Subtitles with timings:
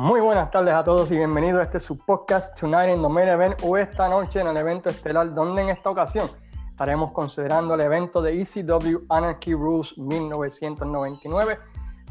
[0.00, 3.28] Muy buenas tardes a todos y bienvenidos a este su podcast Tonight in the Main
[3.28, 6.26] Event o esta noche en el evento estelar donde en esta ocasión
[6.70, 11.58] estaremos considerando el evento de ECW Anarchy Rules 1999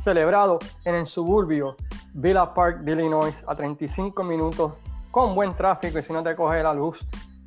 [0.04, 1.76] celebrado en el suburbio
[2.14, 4.74] Villa Park de Illinois a 35 minutos
[5.10, 7.00] con buen tráfico y si no te coge la luz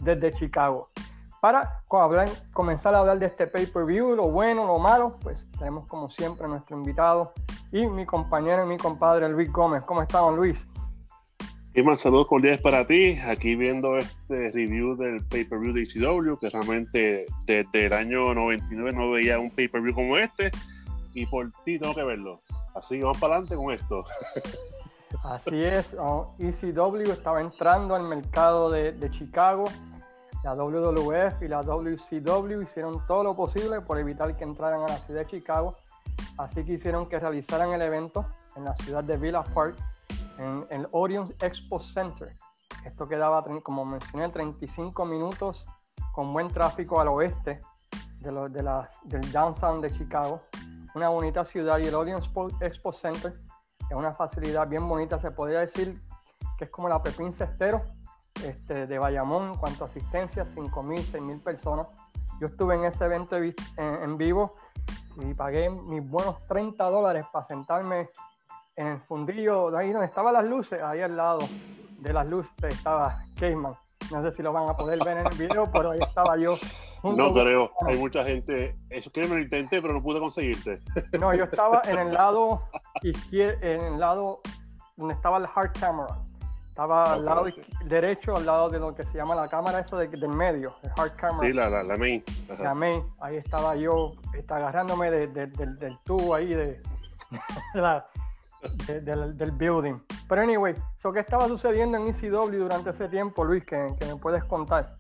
[0.03, 0.89] desde Chicago.
[1.41, 1.77] Para
[2.53, 6.49] comenzar a hablar de este pay-per-view, lo bueno, lo malo, pues tenemos como siempre a
[6.49, 7.33] nuestro invitado
[7.73, 9.83] y mi compañero y mi compadre Luis Gómez.
[9.85, 10.65] ¿Cómo estamos, Luis?
[11.75, 16.51] Y más saludos cordiales para ti, aquí viendo este review del pay-per-view de ECW, que
[16.51, 20.51] realmente desde el año 99 no veía un pay-per-view como este,
[21.15, 22.43] y por ti tengo que verlo.
[22.75, 24.05] Así que vamos para adelante con esto.
[25.25, 25.97] Así es,
[26.39, 29.65] ECW estaba entrando al mercado de, de Chicago
[30.43, 34.99] la WWF y la WCW hicieron todo lo posible por evitar que entraran a la
[34.99, 35.77] ciudad de Chicago,
[36.39, 39.77] así que hicieron que realizaran el evento en la ciudad de Villa Park,
[40.39, 42.37] en el Orion Expo Center.
[42.85, 45.65] Esto quedaba, como mencioné, 35 minutos
[46.13, 47.61] con buen tráfico al oeste
[48.21, 50.41] de, de del downtown de Chicago.
[50.95, 52.23] Una bonita ciudad y el Orion
[52.61, 53.35] Expo Center
[53.93, 56.01] es una facilidad bien bonita, se podría decir
[56.59, 57.83] que es como la Pepín Cestero
[58.45, 61.87] este, de Bayamón en cuanto a asistencia, 5.000, 6.000 personas.
[62.41, 64.57] Yo estuve en ese evento en, vivo
[65.17, 68.11] y pagué mis buenos 30 dólares para sentarme
[68.77, 71.41] en el fundillo, de ahí donde estaban las luces, ahí al lado
[71.99, 73.75] de las luces estaba Caveman.
[74.11, 76.57] No sé si lo van a poder ver en el video, pero ahí estaba yo.
[77.03, 78.77] No creo, hay mucha gente.
[78.91, 80.81] Eso que me lo intenté, pero no pude conseguirte.
[81.19, 82.63] No, yo estaba en el lado
[83.03, 84.41] izquierdo, en el lado
[84.97, 86.19] donde estaba el hard camera.
[86.73, 87.45] Estaba al lado
[87.85, 90.91] derecho, al lado de lo que se llama la cámara eso de, del medio, el
[90.97, 91.47] hard camera.
[91.47, 92.25] Sí, la, la, la main.
[92.59, 93.03] La main.
[93.21, 96.81] Ahí estaba yo está agarrándome del, del, tubo ahí de,
[99.03, 99.97] del, del, building.
[100.27, 100.73] Pero anyway,
[101.13, 104.97] ¿qué estaba sucediendo en ECW durante ese tiempo, Luis, que, que me puedes contar?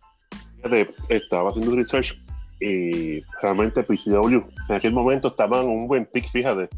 [0.57, 2.23] Fíjate, estaba haciendo research
[2.61, 6.69] y realmente ECW en aquel momento estaban en un buen pick, fíjate.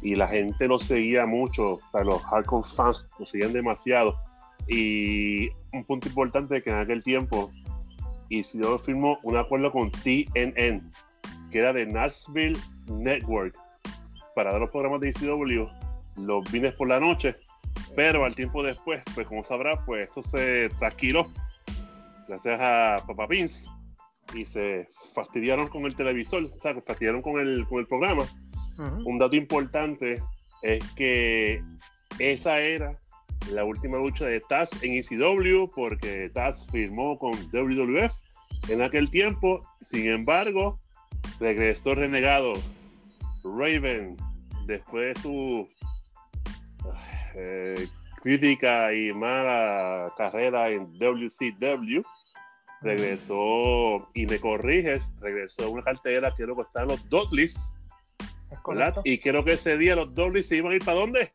[0.00, 4.27] Y la gente lo seguía mucho, o los hardcore fans lo seguían demasiado
[4.68, 7.50] y un punto importante que en aquel tiempo
[8.28, 10.82] Isidoro firmó un acuerdo con TNN,
[11.50, 13.56] que era de Nashville Network,
[14.34, 15.66] para dar los programas de ICW
[16.16, 17.36] los vines por la noche,
[17.96, 21.32] pero al tiempo después, pues como sabrá, pues eso se trasquiló
[22.26, 23.66] gracias a Papa Pins
[24.34, 28.24] y se fastidiaron con el televisor, o sea, fastidiaron con el, con el programa.
[29.04, 30.22] Un dato importante
[30.62, 31.62] es que
[32.20, 32.96] esa era
[33.52, 38.14] la última lucha de Taz en ECW porque Taz firmó con WWF
[38.68, 39.62] en aquel tiempo.
[39.80, 40.80] Sin embargo,
[41.40, 42.52] regresó renegado
[43.44, 44.16] Raven
[44.66, 45.68] después de su
[47.34, 47.88] eh,
[48.22, 52.02] crítica y mala carrera en WCW.
[52.80, 57.70] Regresó, y me corriges, regresó a una cartera, quiero que están los Dudleys.
[59.04, 61.32] Y creo que ese día los Dudleys se iban a ir para dónde?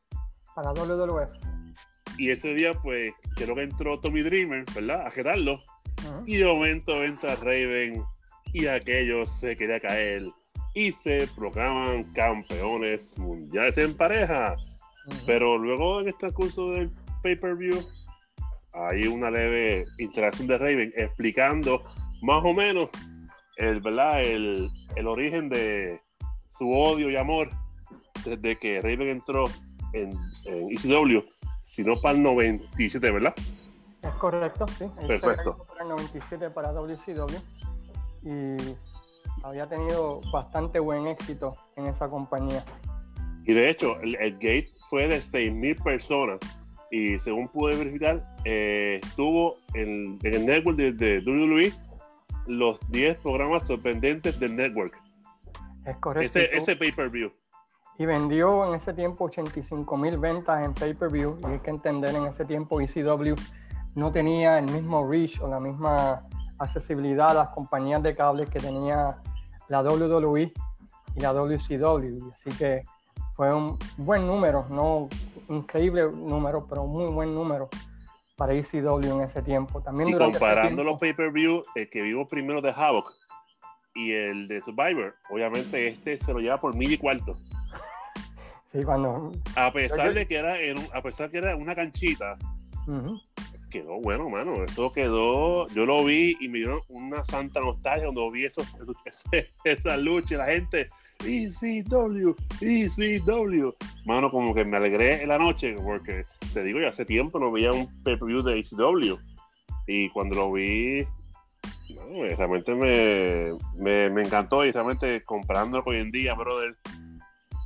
[0.55, 1.52] Para WWF.
[2.17, 5.07] Y ese día, pues, creo que entró Tommy Dreamer, ¿verdad?
[5.07, 5.61] A gerarlo.
[6.25, 8.03] Y de momento entra Raven
[8.51, 10.29] y aquello se quería caer.
[10.75, 14.55] Y se proclaman campeones mundiales en pareja.
[15.25, 16.89] Pero luego en este curso del
[17.21, 17.85] pay-per-view
[18.73, 21.83] hay una leve interacción de Raven explicando
[22.21, 22.89] más o menos
[23.57, 24.21] el, ¿verdad?
[24.21, 25.99] El, el origen de
[26.49, 27.49] su odio y amor
[28.25, 29.45] desde que Raven entró
[29.93, 30.11] en,
[30.45, 31.21] en ECW
[31.63, 33.33] sino para el 97, ¿verdad?
[34.01, 34.85] Es correcto, sí.
[35.07, 35.65] Perfecto.
[35.67, 37.37] Para el 97 para WCW
[38.23, 38.57] y
[39.43, 42.63] había tenido bastante buen éxito en esa compañía.
[43.45, 46.39] Y de hecho, el, gate fue de 6.000 personas
[46.91, 51.73] y según pude verificar, eh, estuvo en, el network de, de WWE
[52.47, 54.95] los 10 programas sorprendentes del network.
[55.85, 56.39] Es correcto.
[56.39, 57.31] Ese, ese pay-per-view
[57.97, 61.39] y vendió en ese tiempo 85 mil ventas en pay-per-view.
[61.43, 63.35] Y hay que entender, en ese tiempo ECW
[63.95, 66.23] no tenía el mismo reach o la misma
[66.57, 69.17] accesibilidad a las compañías de cables que tenía
[69.67, 70.51] la WWE
[71.15, 72.31] y la WCW.
[72.33, 72.83] Así que
[73.35, 75.09] fue un buen número, no
[75.49, 77.69] increíble número, pero muy buen número
[78.35, 79.81] para ECW en ese tiempo.
[79.81, 83.13] También y comparando los pay-per-view, el que vivo primero de Havoc
[83.93, 87.35] y el de Survivor, obviamente este se lo lleva por mil y cuarto
[89.55, 92.37] a pesar de que era en, a pesar que era una canchita,
[93.69, 94.63] quedó bueno, mano.
[94.63, 98.61] Eso quedó, yo lo vi y me dio una santa nostalgia cuando vi eso,
[99.63, 100.87] esa lucha y la gente
[101.25, 103.73] ECW, ECW.
[104.05, 107.51] Mano, como que me alegré en la noche porque te digo, ya hace tiempo no
[107.51, 109.17] veía un pay-per-view de ECW.
[109.87, 111.05] Y cuando lo vi,
[112.37, 116.75] realmente me, me, me, encantó y realmente comprando hoy en día, brother,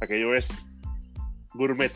[0.01, 0.66] aquello es
[1.57, 1.91] gourmet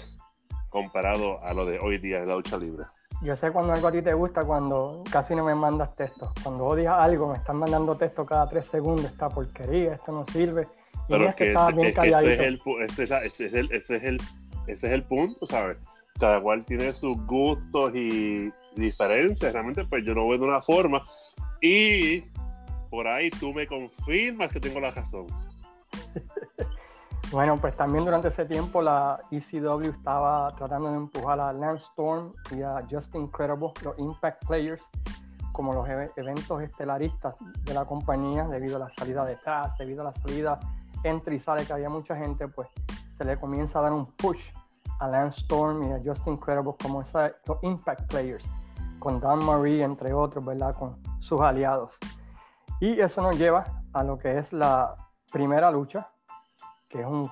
[0.69, 2.85] comparado a lo de hoy día de la lucha libre.
[3.21, 6.29] Yo sé cuando algo a ti te gusta cuando casi no me mandas texto.
[6.41, 9.05] Cuando odias algo, me están mandando texto cada tres segundos.
[9.05, 10.67] Esta porquería, esto no sirve.
[11.07, 13.03] Y Pero es que, bien ese, es el, ese,
[13.45, 14.21] es el, ese, es el,
[14.65, 15.77] ese es el punto, ¿sabes?
[16.19, 19.53] Cada cual tiene sus gustos y diferencias.
[19.53, 21.05] Realmente, pues yo lo veo de una forma.
[21.61, 22.21] Y
[22.89, 25.27] por ahí tú me confirmas que tengo la razón.
[27.31, 32.29] Bueno, pues también durante ese tiempo la ECW estaba tratando de empujar a Lance Storm
[32.51, 34.81] y a Just Incredible, los Impact Players,
[35.53, 40.05] como los eventos estelaristas de la compañía, debido a la salida de Taz, debido a
[40.05, 40.59] la salida
[41.05, 42.67] entre y sale que había mucha gente, pues
[43.17, 44.51] se le comienza a dar un push
[44.99, 48.45] a Lance Storm y a Just Incredible como esa, los Impact Players,
[48.99, 50.75] con Dan Marie, entre otros, ¿verdad?
[50.75, 51.93] Con sus aliados.
[52.81, 54.97] Y eso nos lleva a lo que es la
[55.31, 56.10] primera lucha
[56.91, 57.29] que es un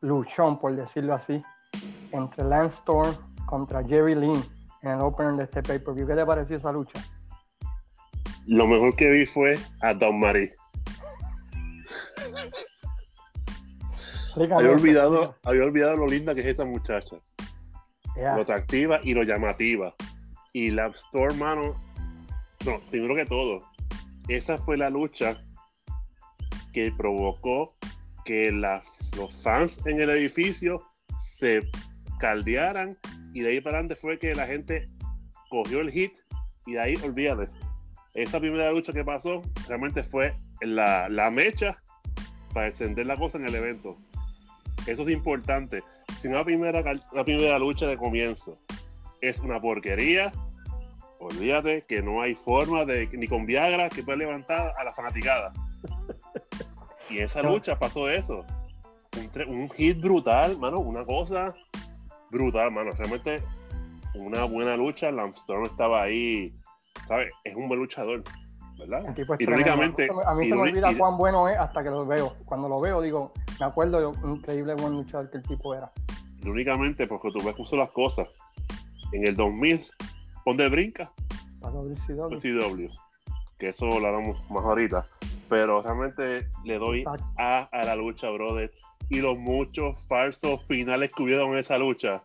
[0.00, 1.42] luchón, por decirlo así,
[2.12, 3.14] entre Lance Storm
[3.46, 4.42] contra Jerry Lynn
[4.82, 6.06] en el opener de este pay-per-view.
[6.06, 6.98] ¿Qué te pareció esa lucha?
[8.46, 10.50] Lo mejor que vi fue a Don Marie.
[14.36, 17.16] había olvidado, había olvidado lo linda que es esa muchacha.
[18.16, 19.94] Lo atractiva y lo llamativa.
[20.52, 21.74] Y la Storm, mano,
[22.64, 23.60] no, primero que todo,
[24.28, 25.42] esa fue la lucha
[26.72, 27.74] que provocó
[28.30, 30.84] que los fans en el edificio
[31.18, 31.68] se
[32.20, 32.96] caldearan
[33.34, 34.84] y de ahí para adelante fue que la gente
[35.48, 36.12] cogió el hit
[36.64, 37.50] y de ahí olvídate.
[38.14, 41.82] Esa primera lucha que pasó realmente fue la, la mecha
[42.54, 43.98] para encender la cosa en el evento.
[44.86, 45.82] Eso es importante.
[46.20, 48.54] Si la primera, la primera lucha de comienzo
[49.20, 50.32] es una porquería,
[51.18, 55.52] olvídate que no hay forma de ni con Viagra que pueda levantar a la fanaticada.
[57.10, 58.44] Y esa lucha pasó eso.
[59.48, 61.54] Un, hit brutal, mano, una cosa
[62.30, 62.92] brutal, mano.
[62.92, 63.42] Realmente
[64.14, 65.10] una buena lucha.
[65.10, 66.54] Storm estaba ahí,
[67.08, 67.30] ¿sabes?
[67.42, 68.22] Es un buen luchador,
[68.78, 69.14] ¿verdad?
[69.40, 70.08] Irónicamente.
[70.24, 72.36] A mí se me olvida cuán bueno es hasta que lo veo.
[72.44, 75.90] Cuando lo veo, digo, me acuerdo de un increíble buen luchador que el tipo era.
[76.40, 78.28] Irónicamente, porque tú ves puso las cosas.
[79.12, 79.84] En el 2000,
[80.46, 81.12] ¿dónde brinca?
[81.64, 82.88] A WCW.
[83.58, 85.04] Que eso lo haremos más ahorita
[85.50, 87.04] pero realmente le doy
[87.36, 88.72] a, a la lucha, brother.
[89.10, 92.22] Y los muchos falsos finales que hubieron en esa lucha.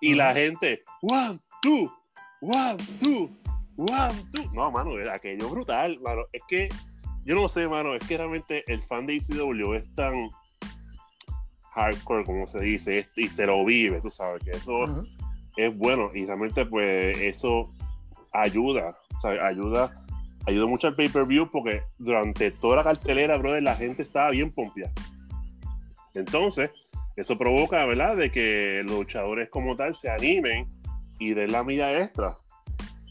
[0.00, 1.92] Y la gente, one, two,
[2.40, 3.30] one, two,
[3.76, 4.50] one, two.
[4.54, 6.22] No, mano, aquello brutal, mano.
[6.32, 6.70] Es que,
[7.26, 10.30] yo no sé, mano, es que realmente el fan de ECW es tan
[11.74, 15.02] hardcore, como se dice, y se lo vive, tú sabes, que eso
[15.56, 16.10] es bueno.
[16.14, 17.70] Y realmente, pues, eso
[18.32, 20.03] ayuda, o sea, ayuda
[20.46, 24.92] ayudó mucho al pay-per-view porque durante toda la cartelera, brother, la gente estaba bien pompeada.
[26.14, 26.70] Entonces,
[27.16, 30.68] eso provoca, ¿verdad?, de que los luchadores como tal se animen
[31.18, 32.36] y den la milla extra.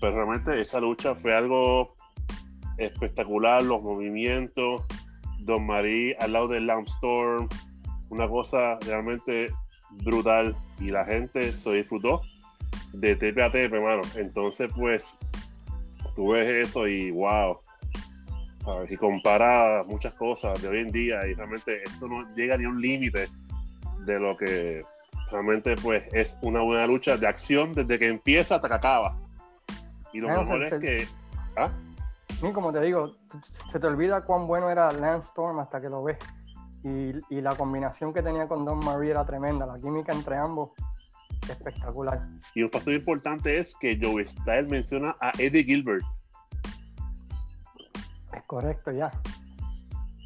[0.02, 1.96] Pero realmente esa lucha fue algo
[2.78, 4.84] espectacular, los movimientos,
[5.40, 7.48] Don Marí al lado del Storm,
[8.10, 9.48] una cosa realmente
[10.04, 12.22] brutal y la gente se disfrutó
[12.94, 14.02] de tepe a tepe, hermano.
[14.16, 15.16] Entonces, pues,
[16.16, 17.58] tú ves eso y wow.
[18.90, 22.70] Y compara muchas cosas de hoy en día y realmente esto no llega ni a
[22.70, 23.28] un límite
[24.06, 24.84] de lo que
[25.30, 29.18] realmente pues es una buena lucha de acción desde que empieza hasta que acaba.
[30.14, 31.08] Y lo mejor es que...
[31.58, 31.70] ¿ah?
[32.54, 33.16] como te digo,
[33.72, 36.18] se te olvida cuán bueno era Lance Storm hasta que lo ves.
[36.84, 40.72] Y, y, la combinación que tenía con Don Marie era tremenda, la química entre ambos
[41.52, 42.28] espectacular.
[42.56, 46.04] Y un factor importante es que Joe Style menciona a Eddie Gilbert.
[48.34, 49.12] Es correcto, ya.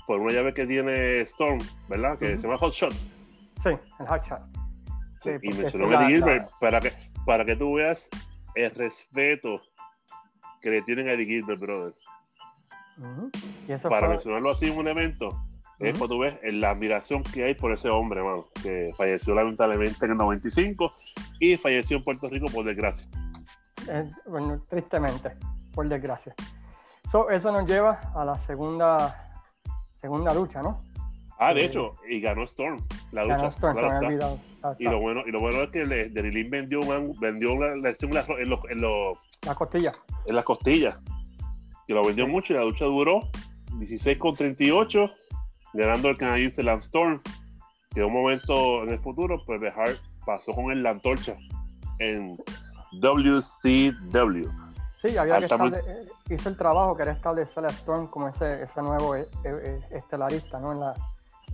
[0.06, 1.60] Por una llave que tiene Storm,
[1.90, 2.18] ¿verdad?
[2.18, 2.94] Que se llama Hot Shot.
[2.94, 3.70] Sí,
[4.00, 5.44] el Hot Shot.
[5.44, 6.94] y mencionó a Eddie Gilbert para, que,
[7.26, 8.10] para que tú veas
[8.56, 9.62] el respeto
[10.62, 11.94] que le tienen a Eddie Gilbert, brother.
[13.84, 15.30] para mencionarlo así en un evento,
[15.80, 20.06] es cuando tú ves la admiración que hay por ese hombre, mano, que falleció lamentablemente
[20.06, 20.94] en el 95
[21.40, 23.08] y falleció en Puerto Rico por desgracia.
[23.88, 25.32] Eh, bueno, tristemente,
[25.74, 26.34] por desgracia.
[27.32, 29.42] eso nos lleva a la segunda,
[30.02, 30.80] segunda lucha, ¿no?
[31.40, 33.36] Ah, de eh, hecho, y ganó Storm la lucha.
[33.38, 34.40] Ganó Storm, se me olvidado.
[34.80, 36.80] Y lo, bueno, y lo bueno es que Derilín vendió,
[37.20, 39.96] vendió la lesión en, los, en, las costillas.
[40.26, 41.00] En las costillas.
[41.88, 43.30] Y lo vendió mucho y la lucha duró
[43.78, 45.10] 16 con 38
[45.78, 47.22] ganando el canadiense Lance Storm,
[47.94, 49.90] que un momento en el futuro, pues dejar
[50.26, 51.38] pasó con el la antorcha
[52.00, 52.36] en
[53.00, 54.50] WCW.
[55.02, 58.64] Sí, había que estable, eh, hizo el trabajo que era establecer a Storm como ese,
[58.64, 60.72] ese nuevo eh, eh, estelarista ¿no?
[60.72, 60.94] en, la,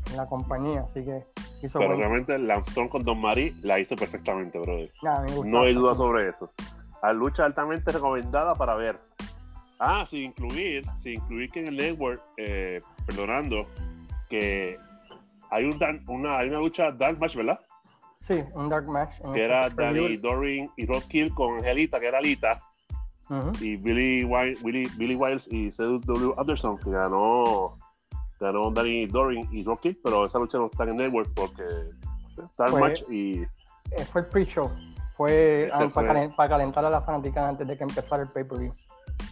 [0.10, 1.22] en la compañía, así que
[1.62, 4.89] hizo Pero realmente Lance Storm con Don Marie la hizo perfectamente, brother.
[5.46, 6.50] no hay duda sobre eso.
[7.01, 8.98] A lucha altamente recomendada para ver.
[9.77, 12.22] Ah, sin incluir, sin incluir que en el network,
[13.06, 13.68] perdonando,
[14.34, 14.80] que
[15.52, 17.60] hay, un, una, hay una lucha Dark Match, ¿verdad?
[18.20, 19.12] Sí, un Dark Match.
[19.32, 22.60] Que era Danny Doring y Rod Kill con Angelita, que era Alita.
[23.62, 24.25] Y Billy,
[24.63, 26.34] Billy, Billy Wiles y C.W.
[26.38, 27.78] Anderson, que ganó,
[28.40, 31.63] ganó Danny Doring y Rod Kill, pero esa lucha no está en network porque
[32.58, 33.44] Dark Match y.
[33.92, 34.72] Eh, fue el pre-show.
[35.16, 38.74] Fue, ah, para, calentar a la fanática antes de que empezara el pay-per-view.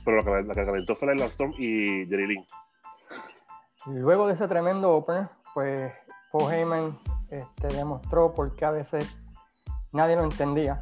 [0.06, 2.46] Pero la que, calentó fue la Storm y Jerry Lynn.
[3.88, 5.92] Luego de ese tremendo opener, pues
[6.32, 9.18] Paul Heyman este, demostró por qué a veces
[9.92, 10.82] nadie lo entendía.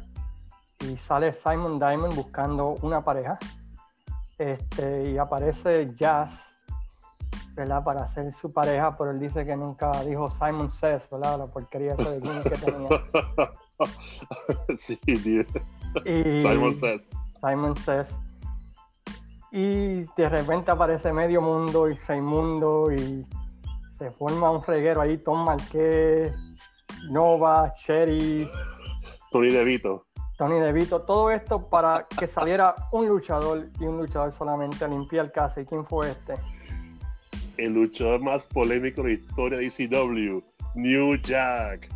[0.80, 3.38] Y sale Simon Diamond buscando una pareja.
[4.38, 6.56] Este, y aparece Jazz,
[7.54, 7.84] ¿verdad?
[7.84, 11.38] Para ser su pareja, pero él dice que nunca dijo Simon Says, ¿verdad?
[11.38, 12.88] La porquería esa de que tenía.
[14.78, 15.44] sí, tío.
[16.04, 17.06] Simon Says.
[17.40, 18.08] Simon Says.
[19.52, 23.26] Y de repente aparece medio mundo y Raimundo y
[23.98, 26.32] se forma un reguero ahí, Tom Marqués,
[27.10, 28.48] Nova, Cherry.
[29.32, 30.06] Tony DeVito.
[30.38, 35.30] Tony DeVito, todo esto para que saliera un luchador y un luchador solamente a limpiar
[35.32, 35.60] casa.
[35.60, 36.34] ¿Y quién fue este?
[37.58, 40.42] El luchador más polémico de la historia de ECW,
[40.76, 41.88] New Jack.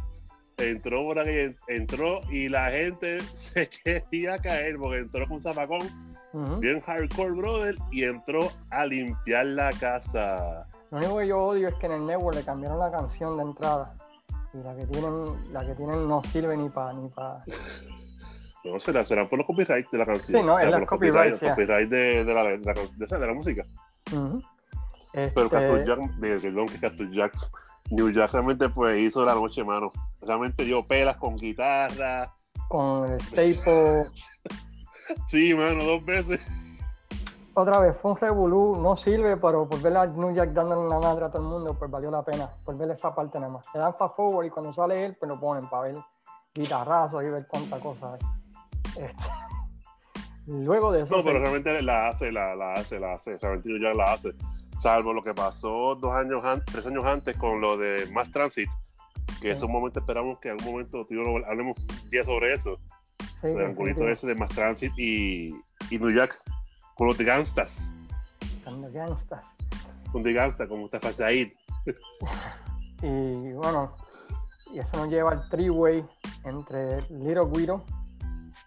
[0.58, 6.13] Entró por aquí, entró y la gente se quería caer porque entró con un zapacón
[6.61, 10.67] bien hardcore, brother, y entró a limpiar la casa.
[10.91, 13.43] Lo único que yo odio es que en el network le cambiaron la canción de
[13.45, 13.95] entrada.
[14.53, 17.41] Y la que tienen, la que tienen no sirve ni para ni para.
[18.64, 20.41] No, será, será por los copyrights de la canción.
[20.41, 23.64] Sí, no, es la copyright, copyright de, de, la, de, la, de, la, música.
[24.11, 24.43] Pero
[25.12, 27.37] este Castle Jack, perdón, que Castle Jack,
[27.91, 29.93] New Jack realmente pues hizo la noche, mano.
[30.23, 32.33] Realmente dio pelas con guitarra.
[32.69, 34.07] Con el staple.
[35.26, 36.40] Sí, mano, dos veces.
[37.56, 40.99] Otra vez, fue un revolú, no sirve, pero por ver a New Jack dándole una
[40.99, 43.73] madre a todo el mundo, pues valió la pena, por ver esa parte nada más.
[43.73, 45.96] Le dan fast forward y cuando sale él, pues lo ponen para ver
[46.52, 48.18] guitarrazos y ver cuánta cosa hay.
[49.04, 49.23] Este,
[50.46, 51.16] luego de eso.
[51.16, 53.38] No, pero realmente la hace, la, la hace, la hace.
[53.38, 54.32] Realmente New Jack la hace.
[54.80, 58.68] Salvo lo que pasó dos años antes, tres años antes con lo de Mass Transit,
[59.40, 61.76] que en ese momento esperamos que en algún momento tío, hablemos
[62.11, 62.80] día sobre eso
[63.44, 65.54] el angulito ese de Mass Transit y,
[65.90, 66.38] y New York
[66.94, 67.92] con los de Gangstas.
[68.64, 69.44] Con los Gangstas.
[70.12, 71.52] Con de Gangstas, como fácil ahí.
[73.02, 73.96] y bueno,
[74.72, 76.04] y eso nos lleva al three-way
[76.44, 77.84] entre Little Guido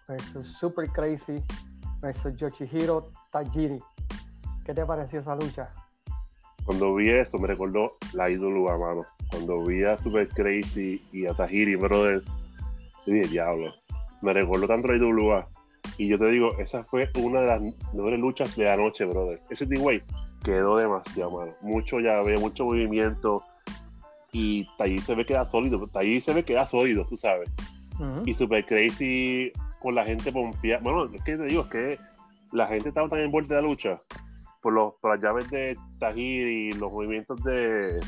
[0.06, 1.42] versus Super Crazy
[2.00, 3.78] versus Yoshihiro Tajiri.
[4.64, 5.72] ¿Qué te pareció esa lucha?
[6.64, 9.02] Cuando vi eso me recordó la ídolo mano.
[9.30, 12.22] Cuando vi a Super Crazy y a Tajiri, brother,
[13.06, 13.72] dije, diablo,
[14.22, 15.48] me recordó tanto la IWA.
[15.96, 17.62] Y yo te digo, esa fue una de las
[17.94, 19.40] mejores luchas de la noche, brother.
[19.50, 20.02] Ese D-Way
[20.44, 21.54] quedó demasiado malo.
[21.60, 23.42] Mucho llave, mucho movimiento.
[24.32, 25.88] Y allí se ve que era sólido.
[25.94, 27.50] Allí se ve que era sólido, tú sabes.
[28.26, 30.80] Y super crazy con la gente pompeada.
[30.82, 31.98] Bueno, es que te digo, es que
[32.52, 33.96] la gente estaba tan envuelta de la lucha
[34.62, 37.98] por, los, por las llaves de Tajir y los movimientos de,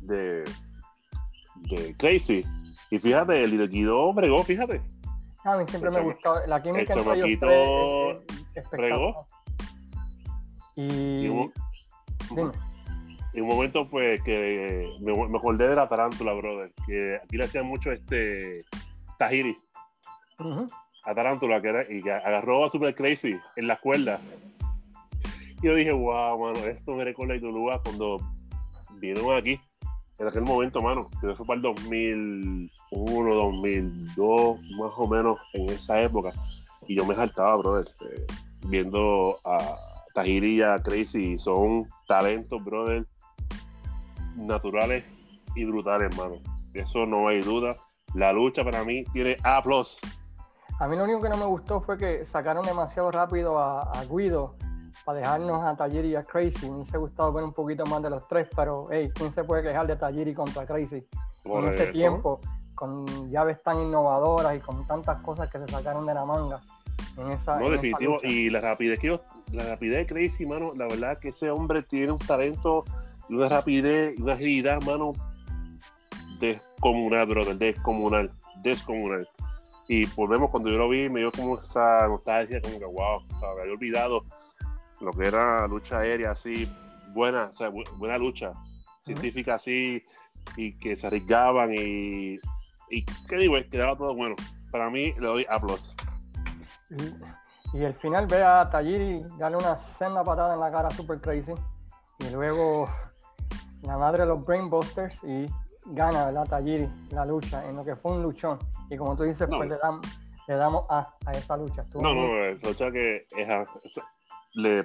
[0.00, 0.44] de,
[1.56, 2.44] de Crazy.
[2.90, 4.80] Y fíjate, el Guido bregó, fíjate.
[5.44, 6.46] A mí siempre me gustó.
[6.46, 8.64] La química entre ellos tres es,
[10.76, 11.52] Y, un,
[12.30, 16.72] un momento, pues, que me, me, acordé de la tarántula, brother.
[16.86, 18.64] Que aquí le hacían mucho este
[19.18, 19.58] Tahiri.
[21.04, 24.20] A tarántula, que era, y que agarró a Super Crazy en la cuerda.
[25.60, 28.18] Y yo dije, wow, mano, esto me recuerda a Idolúa cuando
[29.00, 29.60] vinieron aquí
[30.22, 36.00] en aquel momento, mano, que fue para el 2001, 2002, más o menos en esa
[36.00, 36.30] época.
[36.86, 38.24] Y yo me saltaba, brother, eh,
[38.68, 39.76] viendo a
[40.14, 41.38] Tahiri y a Crazy.
[41.40, 43.04] Son talentos, brother,
[44.36, 45.04] naturales
[45.56, 46.36] y brutales, hermano.
[46.72, 47.74] Eso no hay duda.
[48.14, 49.60] La lucha para mí tiene A.
[50.78, 54.54] A mí lo único que no me gustó fue que sacaron demasiado rápido a Guido
[55.04, 56.68] para dejarnos a Tajiri y a Crazy.
[56.68, 59.62] Me hubiese gustado ver un poquito más de los tres, pero hey, ¿quién se puede
[59.62, 61.06] quejar de Tajiri contra Crazy?
[61.44, 62.40] en ese tiempo,
[62.74, 66.60] con llaves tan innovadoras y con tantas cosas que se sacaron de la manga.
[67.18, 68.20] En esa, no, definitivo.
[68.22, 69.20] y la rapidez que
[69.52, 72.84] la rapidez de Crazy, mano, la verdad que ese hombre tiene un talento
[73.28, 75.12] una rapidez una agilidad, mano,
[76.38, 78.32] descomunal, brother, descomunal,
[78.62, 79.28] descomunal.
[79.88, 83.54] Y volvemos cuando yo lo vi, me dio como esa nostalgia, como que wow, o
[83.56, 84.24] me había olvidado
[85.02, 86.70] lo que era lucha aérea así,
[87.12, 88.52] buena, o sea, buena lucha,
[89.02, 90.02] científica así,
[90.56, 92.38] y que se arriesgaban y,
[92.90, 93.56] y ¿qué digo?
[93.70, 94.36] Quedaba todo bueno.
[94.70, 95.94] Para mí le doy aplausos.
[96.90, 101.20] Y, y el final ve a Tajiri darle una senda patada en la cara super
[101.20, 101.52] crazy.
[102.18, 102.88] Y luego
[103.82, 105.46] la madre de los Brainbusters y
[105.86, 106.46] gana, ¿verdad?
[106.48, 108.58] Tajiri la lucha en lo que fue un luchón.
[108.90, 110.06] Y como tú dices, pues le, damos,
[110.46, 111.84] le damos a, a esa lucha.
[111.94, 113.48] no, no, esa lucha que es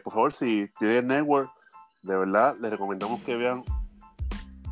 [0.03, 1.49] por favor, si tienen network,
[2.03, 3.63] de verdad, les recomendamos que vean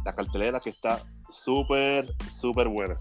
[0.05, 0.99] la cartelera que está
[1.29, 2.97] súper, súper buena.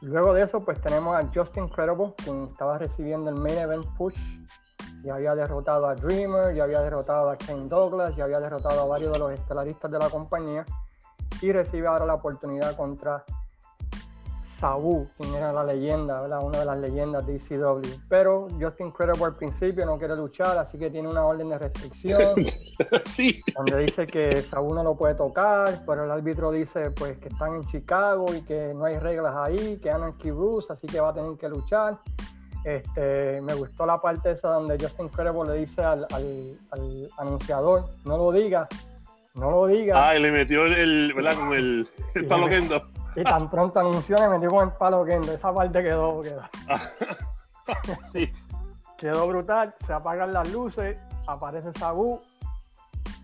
[0.00, 4.16] Luego de eso, pues tenemos a Justin Credible, quien estaba recibiendo el main event push.
[5.04, 8.84] Ya había derrotado a Dreamer, ya había derrotado a Kane Douglas, ya había derrotado a
[8.84, 10.64] varios de los estelaristas de la compañía.
[11.40, 13.24] Y recibe ahora la oportunidad contra
[14.62, 16.38] Sabu, quien era la leyenda, ¿verdad?
[16.40, 17.82] una de las leyendas de ECW.
[18.08, 22.32] Pero Justin Credible al principio no quiere luchar, así que tiene una orden de restricción.
[23.04, 23.42] sí.
[23.56, 27.56] Donde dice que Sabu no lo puede tocar, pero el árbitro dice pues que están
[27.56, 31.14] en Chicago y que no hay reglas ahí, que Anarchy Bruce, así que va a
[31.14, 31.98] tener que luchar.
[32.64, 36.06] Este, me gustó la parte esa donde Justin Credible le dice al,
[37.18, 38.68] anunciador, no lo diga,
[39.34, 40.10] no lo diga.
[40.10, 41.34] Ah, y le metió el, ¿verdad?
[41.34, 42.28] Como el, el
[43.14, 46.42] y tan pronto anunció me metí con el palo que esa parte quedó, quedó.
[48.12, 48.32] sí.
[48.96, 52.20] Quedó brutal, se apagan las luces, aparece Sabu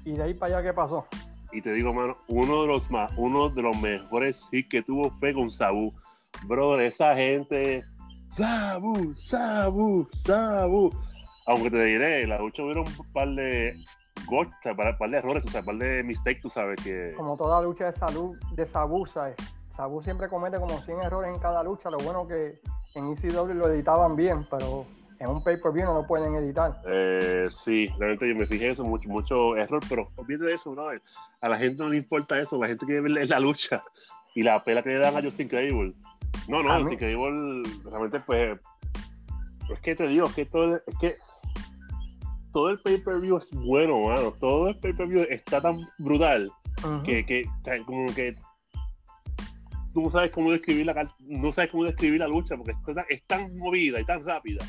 [0.04, 1.07] y de ahí para allá qué pasó.
[1.52, 5.11] Y te digo, mano, uno de los más, uno de los mejores hits que tuvo
[5.18, 5.95] fue con Sabu.
[6.47, 7.85] Brother, esa gente,
[8.28, 10.90] Sabu, Sabu, Sabu.
[11.47, 13.75] Aunque te diré, la lucha hubiera un par de
[14.26, 17.14] golpes, un par de errores, un par de mistakes, tú sabes que.
[17.16, 19.37] Como toda lucha de salud, de Sabu, ¿sabes?
[19.78, 21.88] Sabu siempre comete como 100 errores en cada lucha.
[21.88, 22.61] Lo bueno que
[22.96, 24.85] en ECW lo editaban bien, pero
[25.20, 26.83] en un pay-per-view no lo pueden editar.
[26.85, 30.88] Eh, sí, realmente yo me fijé eso, mucho, mucho error, pero olvídate de eso, ¿no?
[31.40, 33.85] A la gente no le importa eso, la gente quiere ver la lucha
[34.35, 35.94] y la pela que le dan a Justin Credible.
[36.48, 38.59] No, no, Justin Credible realmente pues
[39.70, 41.18] es que te digo, es que todo, es que
[42.53, 44.33] todo el pay-per-view es bueno, mano.
[44.40, 46.50] Todo el pay-per-view está tan brutal
[47.05, 47.44] que, que
[47.87, 48.35] como que
[49.94, 52.74] no sabes cómo describir la no sabes cómo describir la lucha porque
[53.09, 54.64] es tan, movida y tan rápida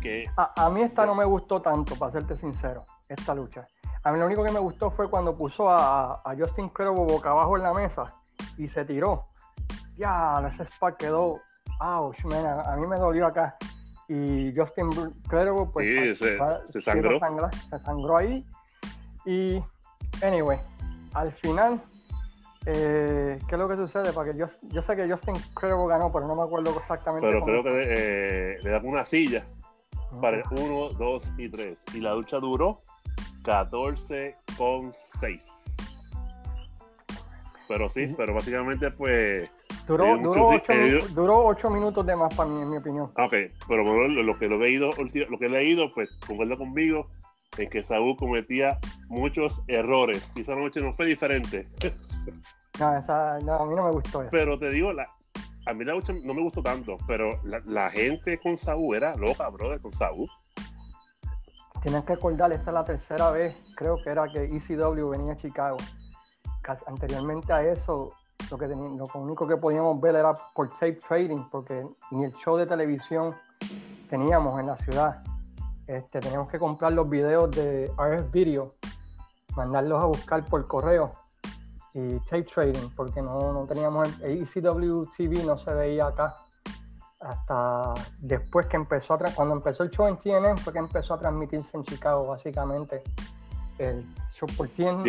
[0.00, 3.66] que a, mí esta no me gustó tanto para serte sincero esta lucha.
[4.02, 7.30] A mí lo único que me gustó fue cuando puso a, a Justin Credible boca
[7.30, 8.14] abajo en la mesa
[8.58, 9.28] y se tiró.
[9.96, 11.40] Ya ese spot quedó
[11.80, 13.56] ouch man a, mí me dolió acá.
[14.08, 14.90] Y Justin
[15.26, 17.18] Credible pues sí, se, se, sangró.
[17.70, 18.46] se sangró ahí.
[19.24, 19.62] Y
[20.22, 20.60] anyway
[21.14, 21.80] al final
[22.66, 24.12] eh, ¿Qué es lo que sucede?
[24.12, 27.26] Porque yo, yo sé que Justin Credible ganó, pero no me acuerdo exactamente.
[27.26, 29.44] Pero creo que eh, le dan una silla
[30.20, 31.84] para el 1, 2 y 3.
[31.94, 32.80] Y la lucha duró
[33.44, 35.76] 14 con 6.
[37.68, 39.48] Pero sí, pero básicamente pues...
[39.86, 43.10] Duró, duró, 8, minutos de más para mí, en mi opinión.
[43.16, 43.34] Ah, ok,
[43.68, 47.08] pero bueno, lo, que lo, he leído, lo que he leído, pues concuerdo conmigo
[47.58, 50.30] en que Saúl cometía muchos errores.
[50.34, 51.68] Y esa noche no fue diferente.
[52.78, 54.30] No, esa, no, a mí no me gustó eso.
[54.32, 55.08] Pero te digo, la,
[55.66, 59.48] a mí la lucha no me gustó tanto, pero la, gente con Saúl era loca,
[59.48, 60.28] brother, con Saúl.
[61.82, 65.36] Tienes que acordar, esta es la tercera vez, creo que era que ECW venía a
[65.36, 65.76] Chicago.
[66.86, 68.12] Anteriormente a eso,
[68.50, 72.56] lo, que lo único que podíamos ver era por tape trading, porque ni el show
[72.56, 73.34] de televisión
[74.08, 75.22] teníamos en la ciudad.
[75.86, 78.68] Este, teníamos que comprar los videos de RF Video,
[79.54, 81.23] mandarlos a buscar por correo
[81.94, 86.34] y tape trading, porque no, no teníamos el ECW TV no se veía acá.
[87.20, 91.20] Hasta después que empezó a cuando empezó el show en TNN fue que empezó a
[91.20, 93.02] transmitirse en Chicago básicamente.
[93.78, 95.04] El show por TNN,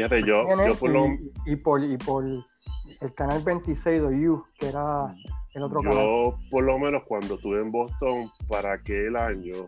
[1.45, 5.13] y, por y, por el canal 26 de U que era
[5.53, 6.49] el otro yo, canal.
[6.49, 9.67] por lo menos cuando estuve en Boston para aquel año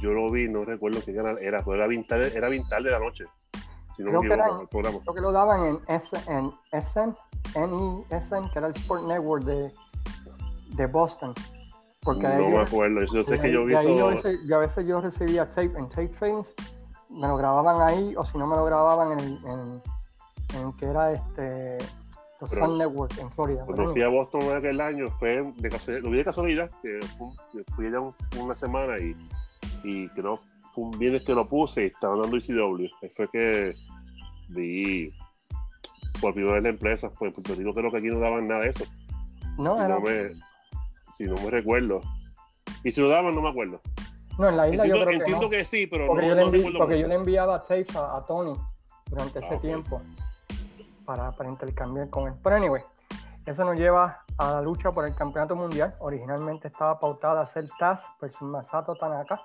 [0.00, 2.98] yo lo vi, no recuerdo qué canal era, pero era Vintal, era Vintal de la
[2.98, 3.24] noche
[3.96, 7.14] creo, que creo que lo daban en, S, en SN,
[8.10, 9.72] NESN, que era el Sport Network de,
[10.76, 11.34] de Boston.
[12.00, 13.94] Porque no me acuerdo, yo sé que yo vi eso.
[13.94, 16.52] Yo a, veces, yo recibía tape en tape trains,
[17.08, 19.82] me lo grababan ahí, o si no me lo grababan en, en,
[20.60, 21.78] en que era este
[22.46, 23.64] Sun Network en Florida.
[23.64, 27.00] Cuando fui a Boston aquel año, fue de casualidad, lo vi de casualidad, que
[27.74, 28.00] fui allá
[28.38, 29.16] una semana y,
[29.82, 30.40] y creo
[30.74, 32.86] fue un viernes que lo puse y estaba dando ECW.
[33.02, 33.74] Ahí fue que
[34.48, 35.10] vi
[36.20, 38.62] por primera vez la empresa, pues en Puerto Rico creo que aquí no daban nada
[38.62, 38.84] de eso.
[39.58, 40.32] No, si, era- no me,
[41.16, 42.00] si no me recuerdo.
[42.82, 43.80] Y si lo daban, no me acuerdo.
[44.38, 45.50] no, en la isla Entiendo, yo creo que entiendo no.
[45.50, 48.26] que sí, pero Porque, no, yo, le envi- porque yo le enviaba tapes a, a
[48.26, 48.52] Tony
[49.06, 49.60] durante ese Ah, ok.
[49.62, 50.02] tiempo
[51.04, 52.34] para, para intercambiar con él.
[52.42, 52.82] Pero anyway,
[53.46, 55.94] eso nos lleva a la lucha por el campeonato mundial.
[56.00, 59.40] Originalmente estaba pautada a ser Taz versus Masato Tanaka.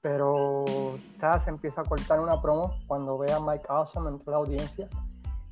[0.00, 0.64] Pero
[1.18, 4.88] Taz empieza a cortar una promo cuando ve a Mike Awesome entre la audiencia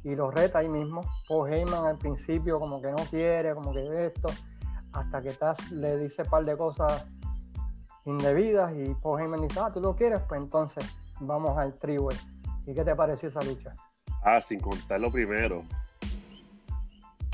[0.05, 1.01] y lo reta ahí mismo.
[1.29, 4.29] Paul Heyman al principio como que no quiere, como que esto,
[4.93, 7.07] hasta que Taz le dice un par de cosas
[8.05, 12.17] indebidas y Paul Heyman dice, ah, tú lo quieres, pues entonces vamos al triway.
[12.67, 13.75] ¿Y qué te pareció esa lucha?
[14.23, 15.63] Ah, sin contar lo primero.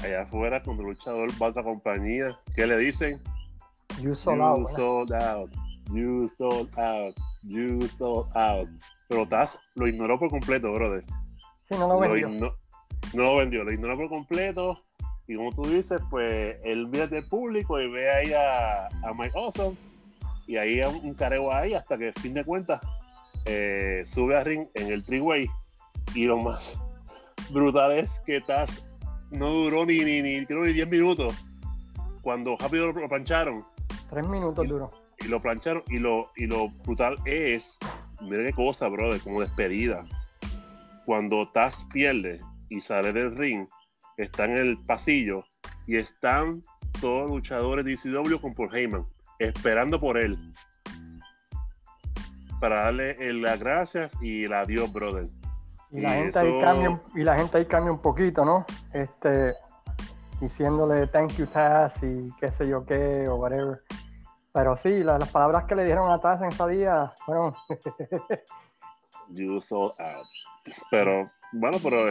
[0.03, 3.21] Allá afuera, cuando el luchador va a otra compañía, ¿qué le dicen?
[4.01, 5.51] You sold you sold out.
[5.91, 7.15] You sold out.
[7.43, 8.69] You sold out.
[9.09, 11.05] Pero Taz lo ignoró por completo, brother.
[11.69, 12.29] Sí, no lo vendió.
[12.29, 12.57] igno-
[13.15, 14.83] no lo vendió, lo ignoró por completo.
[15.27, 19.39] Y como tú dices, pues él mira del público y ve ahí a, a Mike
[19.39, 19.77] Awesome.
[20.47, 22.81] Y ahí a un, careo ahí hasta que, a fin de cuentas,
[23.45, 25.49] eh, sube a ring en el three-way.
[26.15, 26.73] Y lo más
[27.51, 28.83] brutal es que Taz
[29.31, 31.35] no duró ni, ni, ni, creo ni 10 minutos.
[32.23, 33.65] Cuando rápido lo plancharon
[34.09, 34.91] Tres minutos duró.
[35.25, 37.79] Y lo plancharon y lo, y lo brutal es,
[38.21, 40.05] mira qué cosa, brother, como despedida.
[41.07, 43.67] Cuando Taz pierde y sale del ring,
[44.17, 45.45] está en el pasillo
[45.87, 46.63] y están
[47.01, 49.07] todos los luchadores de ECW con Paul Heyman,
[49.39, 50.39] esperando por él.
[52.61, 55.27] Para darle el- las gracias y el adiós, brother.
[55.91, 58.65] Y la, gente ahí cambia, y la gente ahí cambia un poquito, ¿no?
[58.95, 59.55] Este,
[60.41, 63.83] diciéndole thank you Taz y qué sé yo qué o whatever.
[64.53, 67.55] Pero sí, la- las palabras que le dieron a Taz en ese día fueron
[69.31, 70.27] You sold out.
[70.91, 72.07] Pero, bueno, pero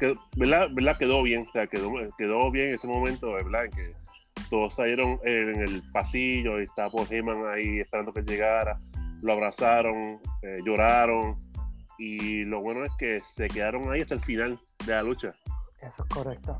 [0.00, 0.68] que- ¿verdad?
[0.72, 0.96] ¿verdad?
[0.98, 3.66] Quedó bien, o sea, quedó, quedó bien ese momento, ¿verdad?
[3.66, 3.94] En que
[4.50, 8.76] todos salieron en el pasillo y estaba Paul Heyman ahí esperando que llegara,
[9.22, 11.38] lo abrazaron, eh, lloraron
[11.98, 15.32] y lo bueno es que se quedaron ahí hasta el final de la lucha.
[15.80, 16.58] Eso es correcto.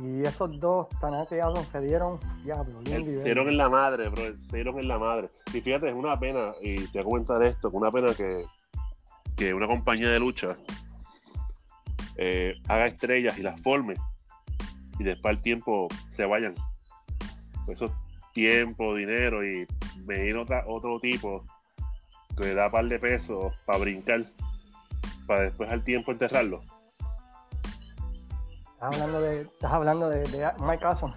[0.00, 4.56] Y esos dos, Adam, se dieron, diablo, y Se dieron en la madre, bro, se
[4.56, 5.28] dieron en la madre.
[5.52, 8.44] Y fíjate, es una pena, y te voy a comentar esto, que una pena que,
[9.36, 10.56] que una compañía de lucha
[12.16, 13.94] eh, haga estrellas y las forme
[14.98, 16.54] y después al tiempo se vayan.
[17.68, 17.92] Eso es
[18.32, 19.66] tiempo, dinero y
[19.98, 21.44] venir otra, otro tipo
[22.36, 24.26] que le da par de pesos para brincar,
[25.26, 26.62] para después al tiempo enterrarlo.
[28.78, 31.12] Estás hablando de, estás hablando de, de Mike Awesome.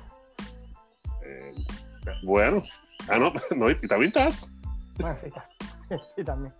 [1.23, 1.53] Eh,
[2.23, 2.63] bueno,
[3.07, 4.49] ah, no, no, y también estás.
[4.97, 5.45] Bueno, sí, está.
[6.15, 6.51] sí, también.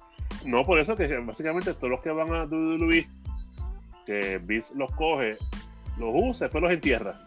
[0.46, 3.08] No, por eso que básicamente todos los que van a WWE,
[4.06, 5.38] que Vince los coge,
[5.98, 7.20] los usa, después los entierra.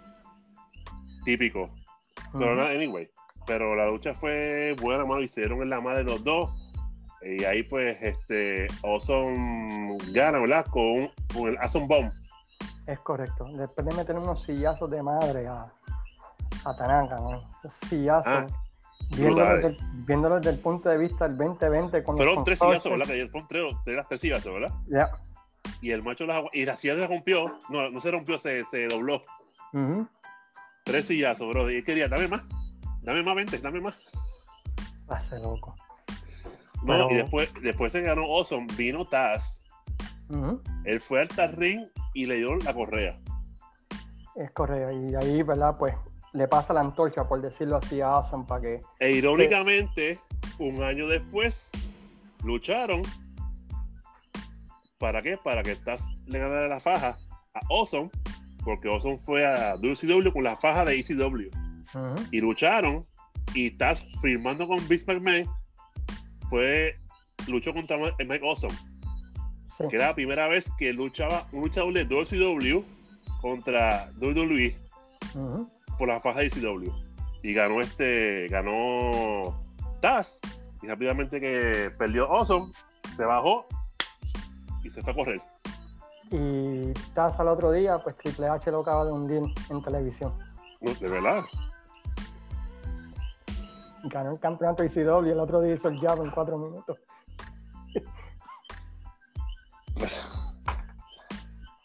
[1.24, 1.68] Típico.
[2.32, 2.54] Pero Ujú.
[2.54, 3.10] nada, anyway.
[3.44, 5.20] Pero la lucha fue buena, mano.
[5.20, 6.48] Hicieron en la madre los dos.
[7.24, 10.64] Y ahí, pues, este, Awesome gana, ¿verdad?
[10.66, 12.23] Con, con el Awesome Bomb.
[12.86, 13.46] Es correcto.
[13.54, 15.72] Después de meter unos sillazos de madre a,
[16.64, 17.48] a Tanaka, ¿no?
[17.88, 18.26] Sillazos.
[18.26, 18.46] Ah,
[19.16, 22.02] viéndolo, desde, el- viéndolo desde el punto de vista del 2020.
[22.04, 22.90] Con los Fueron tres sillazos.
[22.92, 23.06] ¿verdad?
[23.06, 24.70] Que fueron tres, tres, tres sillazos, ¿verdad?
[24.88, 25.10] Ya.
[25.80, 27.58] Y el macho las Y la silla se rompió.
[27.70, 29.22] No, no se rompió, se, se dobló.
[30.84, 31.70] Tres sillazos, bro.
[31.70, 32.42] Y él quería, dame más.
[33.02, 33.94] Dame más, vente, dame más.
[35.08, 35.74] Hace loco.
[36.82, 39.58] No, Pero- y después, después se ganó Awesome, vino Taz,
[40.84, 43.18] Él fue al Ring y le dio la correa.
[44.36, 44.92] Es correcto.
[44.92, 45.76] Y ahí, ¿verdad?
[45.78, 45.94] Pues
[46.32, 48.80] le pasa la antorcha, por decirlo así, a Awesome para que.
[48.98, 50.18] E irónicamente,
[50.58, 51.70] un año después,
[52.42, 53.02] lucharon.
[54.98, 55.38] ¿Para qué?
[55.42, 57.16] Para que Taz le ganara la faja
[57.54, 58.10] a Awesome,
[58.64, 61.50] porque Awesome fue a WCW con la faja de ECW.
[62.32, 63.06] Y lucharon,
[63.54, 65.48] y Taz firmando con Vince McMahon,
[66.48, 66.96] fue,
[67.46, 68.74] luchó contra Mike Awesome.
[69.78, 69.88] Sí.
[69.88, 72.84] que era la primera vez que luchaba un luchador de WCW
[73.40, 74.76] contra WWE
[75.98, 76.90] por la faja de ECW.
[77.42, 79.60] Y ganó este, ganó
[80.00, 80.40] Taz.
[80.82, 82.72] Y rápidamente que perdió Awesome,
[83.16, 83.66] se bajó
[84.82, 85.42] y se fue a correr.
[86.30, 90.32] Y Taz al otro día, pues Triple H lo acaba de hundir en televisión.
[90.80, 91.44] No, de verdad.
[94.04, 96.98] Ganó el campeonato ICW y el otro día hizo el jab en cuatro minutos.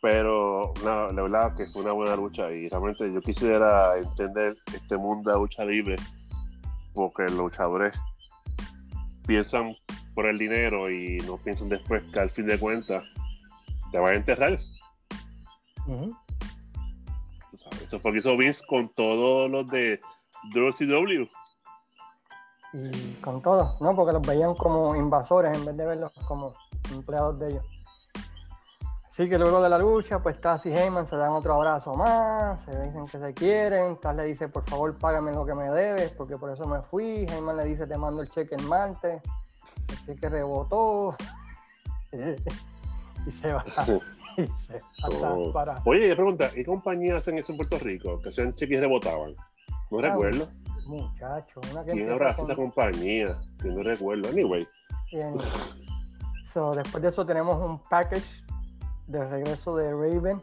[0.02, 4.98] Pero no, la verdad que fue una buena lucha y realmente yo quisiera entender este
[4.98, 5.98] mundo de lucha libre
[6.94, 8.02] porque los luchadores
[9.28, 9.76] piensan
[10.16, 13.04] por el dinero y no piensan después que al fin de cuentas
[13.92, 14.58] te vas a enterrar.
[17.86, 20.00] Eso fue lo que hizo Vince con todos los de
[20.54, 21.28] WCW.
[22.74, 23.96] Y con todos, ¿no?
[23.96, 26.54] Porque los veían como invasores en vez de verlos como
[26.92, 27.66] empleados de ellos.
[29.20, 32.62] Así que luego de la lucha, pues Taz y Heyman se dan otro abrazo más,
[32.64, 36.12] se dicen que se quieren, Taz le dice, por favor, págame lo que me debes,
[36.12, 39.22] porque por eso me fui, Heyman le dice, te mando el cheque en martes,
[39.90, 41.18] el cheque rebotó,
[42.14, 43.66] y se va.
[44.38, 45.52] Y se oh.
[45.52, 45.82] para...
[45.84, 48.22] Oye, pregunta, ¿qué compañías hacen eso en Puerto Rico?
[48.22, 49.36] Que sean cheques rebotaban.
[49.92, 50.48] No recuerdo.
[50.86, 53.38] Muchacho, una que ¿Quién habrá esa compañía?
[53.62, 54.30] Que no recuerdo.
[54.30, 54.66] Anyway.
[55.12, 55.36] Bien.
[56.54, 58.48] So, después de eso tenemos un package
[59.10, 60.42] de regreso de Raven,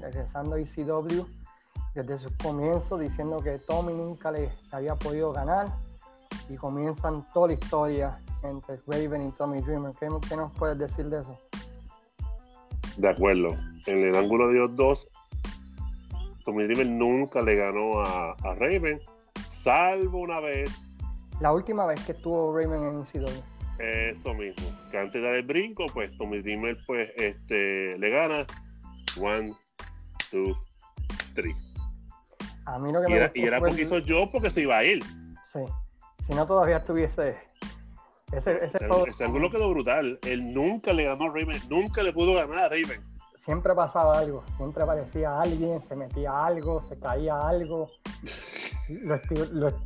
[0.00, 1.24] regresando a ECW
[1.94, 5.66] desde su comienzo, diciendo que Tommy nunca le había podido ganar
[6.48, 9.92] y comienzan toda la historia entre Raven y Tommy Dreamer.
[9.98, 11.38] ¿Qué, nos puedes decir de eso?
[12.96, 13.56] De acuerdo.
[13.86, 15.08] En el ángulo de los dos,
[16.44, 19.00] Tommy Dreamer nunca le ganó a, a Raven,
[19.48, 20.70] salvo una vez.
[21.40, 23.51] La última vez que estuvo Raven en ECW.
[23.82, 24.64] Eso mismo.
[24.90, 28.46] Que antes de dar el brinco, pues Tommy Dreamer pues, este, le gana.
[29.20, 29.52] One,
[30.30, 30.56] two,
[31.34, 31.54] three.
[32.64, 34.84] A mí lo que y, era, y era porque hizo yo porque se iba a
[34.84, 35.02] ir.
[35.52, 35.60] Sí.
[36.28, 37.36] Si no, todavía estuviese.
[38.32, 40.18] Ese, ese, ese, ángulo quedó brutal.
[40.22, 43.11] Él nunca le ganó a Raven, nunca le pudo ganar a Raven.
[43.44, 47.90] Siempre pasaba algo, siempre aparecía alguien, se metía algo, se caía algo.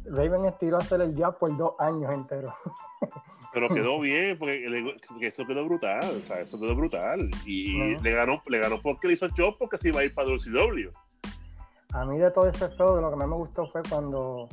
[0.05, 2.53] Raven estiró a hacer el jab por dos años enteros.
[3.55, 7.31] pero quedó bien, porque eso quedó brutal, o sea, eso quedó brutal.
[7.47, 10.29] Y le ganó, le ganó porque le hizo show porque se iba a ir para
[10.29, 10.91] WCW.
[11.95, 14.51] A mí de todo ese juego, lo que más me gustó fue cuando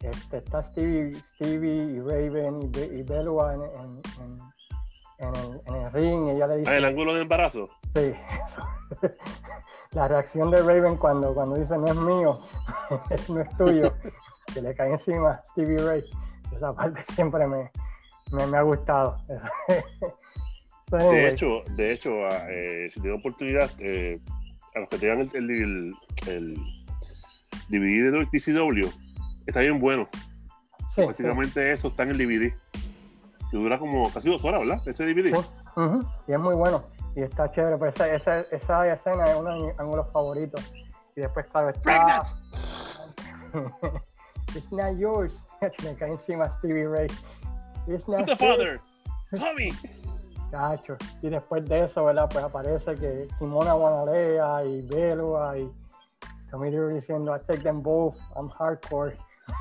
[0.00, 4.53] este, está Stevie, Stevie y Raven y, y Belua en, en,
[5.18, 6.70] el, ring y ella le dice...
[6.70, 7.68] Ah, el ángulo de embarazo.
[7.94, 8.12] Sí,
[9.92, 12.40] la reacción de Raven cuando, cuando dice no es mío,
[13.28, 13.94] no es tuyo,
[14.54, 16.04] que le cae encima Stevie Ray.
[16.54, 17.70] Esa parte siempre me,
[18.32, 19.18] me, ha gustado.
[20.90, 22.10] de hecho, de hecho
[22.48, 24.20] eh, si tengo oportunidad, eh,
[24.74, 25.94] a los que tengan el, el,
[26.26, 26.54] el,
[27.68, 28.88] DVD de TCW,
[29.46, 30.08] está bien bueno.
[30.94, 32.54] Prácticamente eso está en el DVD.
[33.54, 34.82] Que dura como casi dos horas, ¿verdad?
[34.84, 35.32] Ese DVD.
[36.26, 36.82] Y es muy bueno.
[37.14, 37.78] Y está chévere.
[37.78, 40.72] Pues esa, esa, esa escena es uno de mis ángulos favoritos.
[41.14, 42.24] Y después, claro, está.
[44.56, 45.40] It's not yours.
[45.84, 47.06] Me cae encima Stevie Ray.
[47.86, 48.80] It's not the father,
[49.36, 49.70] Tommy.
[50.50, 50.96] Cacho.
[51.22, 52.28] Y después de eso, ¿verdad?
[52.32, 55.70] Pues aparece que Simona Guanalea y Belua y
[56.50, 59.16] Tommy diciendo, I take them both, I'm hardcore.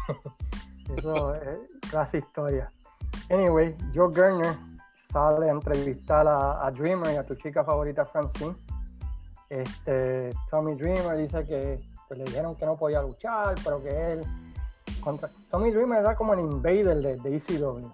[0.98, 1.60] eso es
[1.92, 2.72] casi historia.
[3.34, 4.56] Anyway, Joe Gerner
[5.12, 8.56] sale a entrevistar a, Dreamer y a tu chica favorita Francine.
[9.50, 14.24] Este, Tommy Dreamer dice que pues, le dijeron que no podía luchar, pero que él
[15.02, 17.92] contra Tommy Dreamer era como el invader de, de ECW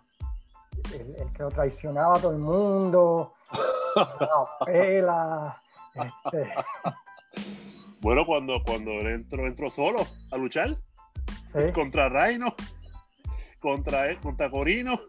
[0.94, 3.34] el, que lo traicionaba a todo el mundo,
[4.66, 5.62] pela,
[5.94, 6.54] este.
[8.02, 10.00] Bueno, cuando, cuando entró, entró solo
[10.32, 10.78] a luchar
[11.74, 12.56] contra Reino,
[13.60, 15.00] contra, contra Corino.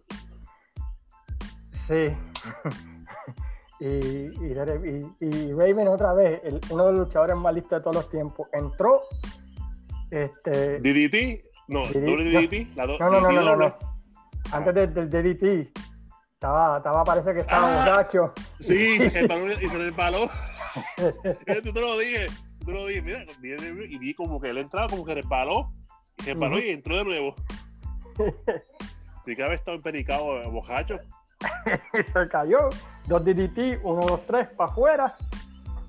[1.91, 2.17] Sí.
[3.81, 8.47] y, y, Raven otra vez, uno de los luchadores más listos de todos los tiempos,
[8.53, 9.03] entró.
[10.09, 13.77] Este, DDT, no, DDT, no, no, no, no, no,
[14.53, 15.73] antes del, DDT,
[16.35, 18.33] estaba, estaba, parece que estaba ah, borracho.
[18.61, 18.97] Sí,
[19.61, 20.31] y se resbaló.
[21.65, 22.29] tú te lo dije,
[22.61, 25.73] tú te lo dije, mira, y vi como que él entraba, como que resbaló,
[26.19, 27.35] y resbaló y entró de nuevo.
[29.27, 31.01] Y que había estado empericado, borracho.
[32.13, 32.69] se cayó,
[33.07, 35.17] dos DDT, uno, dos, tres, para afuera.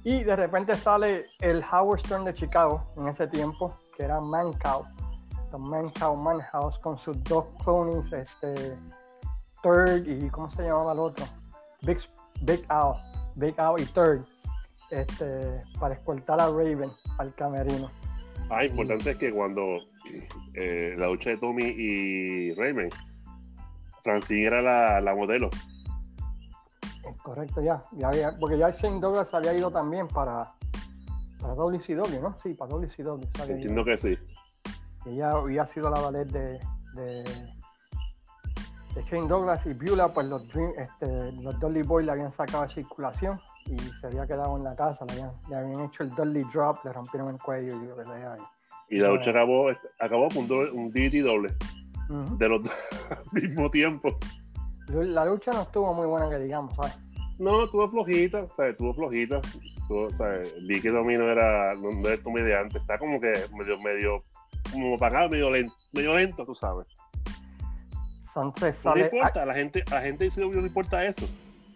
[0.03, 4.85] Y de repente sale el Howard Stern de Chicago en ese tiempo, que era Mancow
[5.57, 8.53] Manhouse, Manhouse con sus dos clones, este,
[9.61, 11.25] Third y ¿cómo se llamaba el otro?
[11.81, 11.97] Big,
[12.41, 12.97] Big Owl,
[13.35, 14.25] Big Owl y Third,
[14.89, 17.89] este, para escoltar a Raven al camerino.
[18.49, 19.61] Ah, importante es que cuando
[20.55, 22.89] eh, la lucha de Tommy y Raven,
[24.03, 25.49] Francine era la, la modelo.
[27.23, 30.53] Correcto, ya, ya, porque ya Shane Douglas había ido también para,
[31.39, 32.37] para WCW, ¿no?
[32.41, 33.21] Sí, para WCW.
[33.47, 34.17] Entiendo que sí.
[35.05, 36.59] Ella había sido la ballet de,
[36.95, 37.23] de,
[39.05, 43.39] Shane Douglas y Beulah, pues los, este, los Dolly Boys le habían sacado a circulación
[43.65, 47.29] y se había quedado en la casa, le habían, hecho el Dolly Drop, le rompieron
[47.29, 47.75] el cuello
[48.89, 51.55] y Y la lucha acabó, acabó con un DT doble
[52.37, 52.63] de los
[53.09, 54.17] al mismo tiempo.
[54.87, 56.97] La lucha no estuvo muy buena que digamos, ¿sabes?
[57.39, 59.39] No, tuvo flojita, o sea, tuvo flojita.
[59.87, 64.23] Tuvo, o sea, vi que Domino era, no, no está como que medio, medio,
[64.71, 66.87] como apagado, medio lento, medio lento, tú sabes.
[68.33, 71.03] Son tres No le importa, a la gente, a la gente dice no le importa
[71.05, 71.27] eso.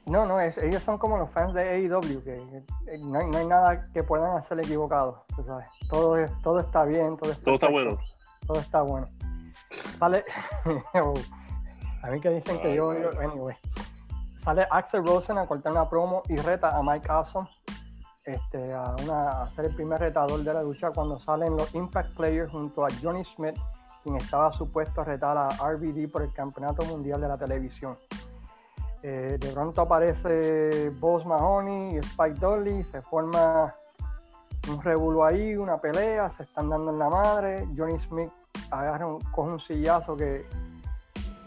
[0.06, 3.38] No, no, es- ellos son como los fans de AEW, que eh, no hay, no
[3.40, 5.66] hay nada que puedan hacer equivocado, tú sabes.
[5.90, 7.98] Todo, todo está bien, todo, es Todo está bueno.
[8.46, 9.08] Todo está bueno.
[10.00, 10.26] Sale,
[12.04, 13.56] a mí que dicen que yo, anyway.
[14.44, 17.50] Sale Axel Rosen a cortar una promo y reta a Mike Awesome
[18.26, 22.16] este, a, una, a ser el primer retador de la lucha cuando salen los Impact
[22.16, 23.56] Players junto a Johnny Smith,
[24.04, 27.96] quien estaba supuesto a retar a RVD por el Campeonato Mundial de la Televisión.
[29.04, 33.76] Eh, de pronto aparece Boss Mahoney y Spike Dudley, se forma
[34.68, 37.68] un revuelo ahí, una pelea, se están dando en la madre.
[37.78, 38.32] Johnny Smith
[38.80, 40.46] agarra un- coge un sillazo que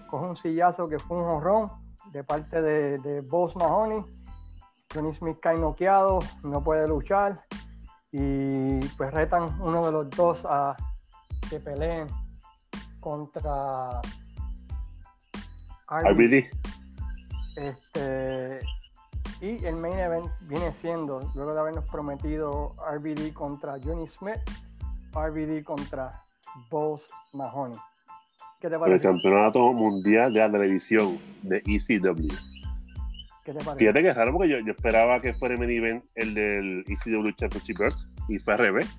[0.08, 1.66] coge un sillazo que fue un honrón
[2.12, 4.04] de parte de, de Boss Mahoney.
[4.94, 7.44] Johnny Smith cae noqueado, no puede luchar
[8.10, 10.74] y pues retan uno de los dos a
[11.50, 12.06] que peleen
[13.00, 14.00] contra.
[15.90, 16.44] RBD.
[17.56, 18.60] Este,
[19.40, 24.38] y el main event viene siendo, luego de habernos prometido RBD contra Johnny Smith,
[25.12, 26.20] RBD contra
[26.70, 27.78] Boss Mahoney.
[28.60, 29.04] ¿Qué te por el parece?
[29.04, 32.28] campeonato mundial de la televisión de ECW.
[33.44, 33.78] ¿Qué te parece?
[33.78, 36.84] Fíjate que es raro porque yo, yo esperaba que fuera el main event el del
[36.88, 37.96] ECW Championship Belt
[38.28, 38.98] y fue al revés.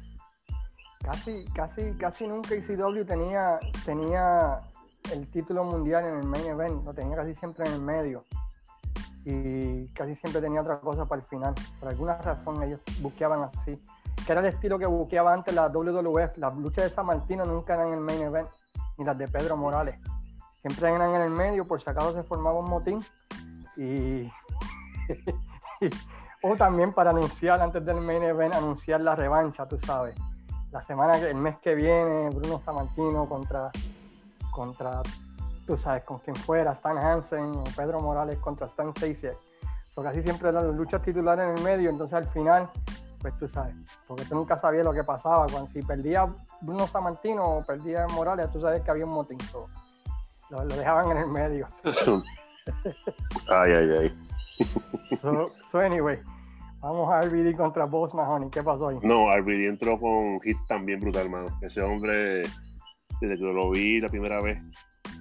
[1.04, 4.60] Casi, casi, casi nunca ECW tenía, tenía
[5.14, 8.26] el título mundial en el main event, lo tenía casi siempre en el medio.
[9.26, 11.54] Y casi siempre tenía otra cosa para el final.
[11.80, 13.80] Por alguna razón ellos buqueaban así.
[14.30, 16.38] Que era el estilo que buqueaba antes la WWF.
[16.38, 18.48] Las luchas de San Martino nunca eran el main event,
[19.00, 19.98] ni las de Pedro Morales.
[20.62, 23.04] Siempre eran en el medio, por si acaso se formaba un motín.
[23.76, 24.30] Y,
[26.44, 30.14] o también para anunciar antes del main event, anunciar la revancha, tú sabes
[30.72, 33.72] la semana el mes que viene Bruno Sammartino contra
[34.52, 35.02] contra
[35.66, 39.38] tú sabes con quien fuera Stan Hansen o Pedro Morales contra Stan Stasiak
[39.88, 42.70] so, casi siempre eran las luchas titulares en el medio entonces al final
[43.22, 43.76] pues tú sabes
[44.08, 46.28] porque tú nunca sabías lo que pasaba cuando si perdía
[46.62, 49.68] Bruno Sammartino o perdía Morales tú sabes que había un motín so,
[50.50, 51.68] lo, lo dejaban en el medio
[53.50, 54.28] Ay, ay, ay.
[55.22, 56.20] so, so anyway
[56.82, 58.98] vamos a RBD contra Boss Mahoney ¿qué pasó ahí?
[59.04, 61.48] No, RBD entró con un hit también brutal, mano.
[61.62, 62.44] Ese hombre,
[63.22, 64.60] desde que lo vi la primera vez,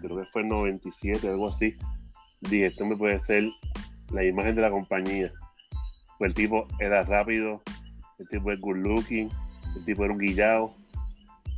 [0.00, 1.76] creo que fue en 97, algo así,
[2.40, 3.44] dije, este hombre puede ser
[4.10, 5.32] la imagen de la compañía.
[6.18, 7.62] Pues el tipo era rápido,
[8.18, 9.30] el tipo es good looking,
[9.76, 10.72] el tipo era un guillado,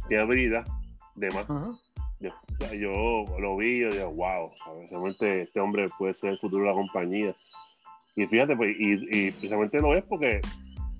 [0.09, 0.67] tiene habilidad,
[1.15, 1.49] de más.
[1.49, 1.79] Ujú.
[2.21, 2.31] Yo,
[2.75, 4.51] yo lo vi y yo dije, wow,
[4.91, 7.35] realmente este hombre puede ser el futuro de la compañía.
[8.15, 10.41] Y fíjate, pues, y, y precisamente lo es porque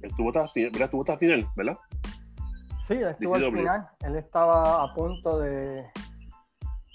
[0.01, 0.83] estuvo hasta, ¿verdad?
[0.83, 1.77] estuvo hasta final, ¿verdad?
[2.87, 3.57] Sí, él estuvo al DCW.
[3.59, 3.89] final.
[4.05, 5.85] Él estaba a punto de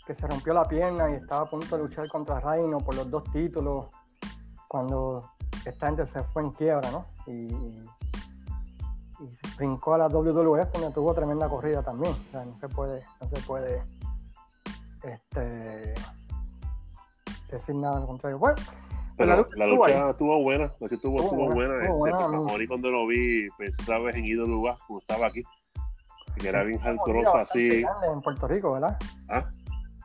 [0.08, 3.10] que se rompió la pierna y estaba a punto de luchar contra Reino por los
[3.10, 3.88] dos títulos
[4.68, 5.32] cuando
[5.66, 7.06] esta gente se fue en quiebra, ¿no?
[7.26, 7.82] Y, y
[9.58, 12.14] brincó a la WWF donde tuvo tremenda corrida también.
[12.14, 13.84] O sea, no se puede, no se puede
[15.04, 15.94] este,
[17.52, 18.38] decir nada al contrario.
[18.40, 18.56] Bueno,
[19.18, 21.84] Pero la la lucha lucha, estuvo buena, la lucha estuvo, Estuvo estuvo buena, buena.
[21.86, 22.46] estuvo este, buena, a mí.
[22.46, 25.44] Mahoney cuando lo vi, pensé otra vez en Ido lugar, como estaba aquí,
[26.38, 27.82] que era bien hardcore así.
[27.82, 28.98] grande en Puerto Rico, ¿verdad?
[29.30, 29.44] ¿Ah?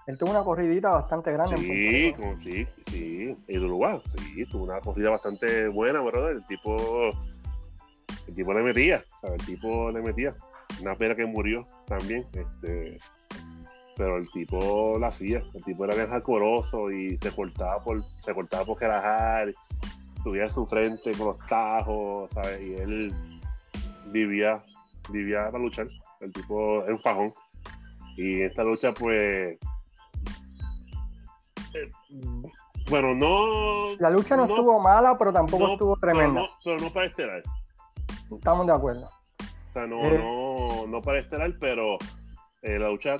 [0.06, 2.22] Él tuvo una corridita bastante grande en Puerto Sí, Rico.
[2.22, 6.36] como, sí, sí, Ido lugar, sí, tuvo una corrida bastante buena, brother.
[6.36, 6.76] El tipo,
[8.30, 9.40] el tipo le metía, ¿sabes?
[9.40, 10.34] el tipo le metía.
[10.80, 12.96] Una pena que murió también, este,
[13.96, 18.32] pero el tipo la hacía, el tipo era bien jacoroso y se cortaba por, se
[18.32, 18.78] cortaba por
[20.22, 22.60] subía en su frente con los tajos, ¿sabes?
[22.62, 23.12] Y él
[24.12, 24.62] vivía,
[25.10, 25.88] vivía para luchar,
[26.20, 27.32] el tipo es un fajón.
[28.16, 29.58] Y esta lucha, pues,
[31.74, 31.90] eh,
[32.88, 33.96] bueno, no.
[33.98, 36.40] La lucha no, no- estuvo mala, pero tampoco no, estuvo pero tremenda.
[36.42, 37.42] no- Pero no, para estelar.
[38.36, 39.06] Estamos de acuerdo.
[39.06, 40.18] O sea, no, Eh.
[40.18, 41.96] no, no para estelar, pero
[42.62, 43.16] eh, la lucha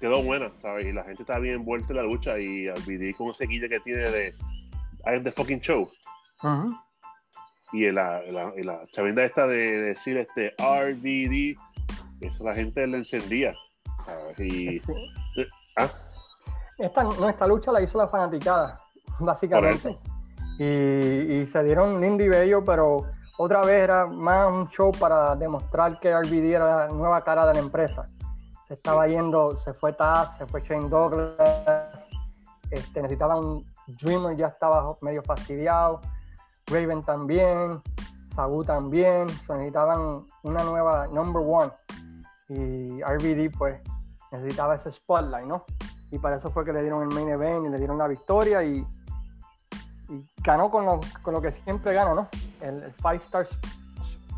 [0.00, 0.86] quedó buena, ¿sabes?
[0.86, 3.80] Y la gente está bien envuelta en la lucha y olvidé con ese guille que
[3.80, 4.28] tiene de
[5.06, 5.90] I am the fucking show.
[6.42, 6.66] Ujú.
[7.72, 11.56] Y la, la, y la chavinda esta de decir este RVD,
[12.20, 13.54] eso la gente le encendía.
[14.04, 14.38] ¿sabes?
[14.40, 14.92] Y, Sí.
[15.78, 15.88] ah,
[16.78, 18.80] Esta, no, esta lucha la hizo la fanaticada,
[19.18, 19.96] básicamente.
[20.58, 20.64] Y,
[21.40, 23.06] y se dieron lindo y bello, pero
[23.36, 27.54] otra vez era más un show para demostrar que RVD era la nueva cara de
[27.54, 28.04] la empresa.
[28.68, 32.08] Se estaba yendo, se fue Taz, se fue Shane Douglas,
[32.70, 36.00] este, necesitaban Dreamer ya estaba medio fastidiado,
[36.66, 37.82] Raven también,
[38.34, 41.70] Sabu también, se necesitaban una nueva number one
[42.48, 43.80] y RVD pues
[44.32, 45.64] necesitaba ese spotlight, ¿no?
[46.10, 48.62] Y para eso fue que le dieron el main event y le dieron la victoria
[48.62, 48.86] y,
[50.08, 52.28] y ganó con lo, con lo, que siempre gana, ¿no?
[52.64, 53.58] El, el Five Stars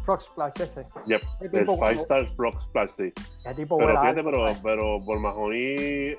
[0.05, 0.87] Frog Splash ese.
[1.07, 3.13] Yep, el Five Stars Frog Splash, sí.
[3.57, 6.17] Tipo pero fíjate, pero, pero por Mahoney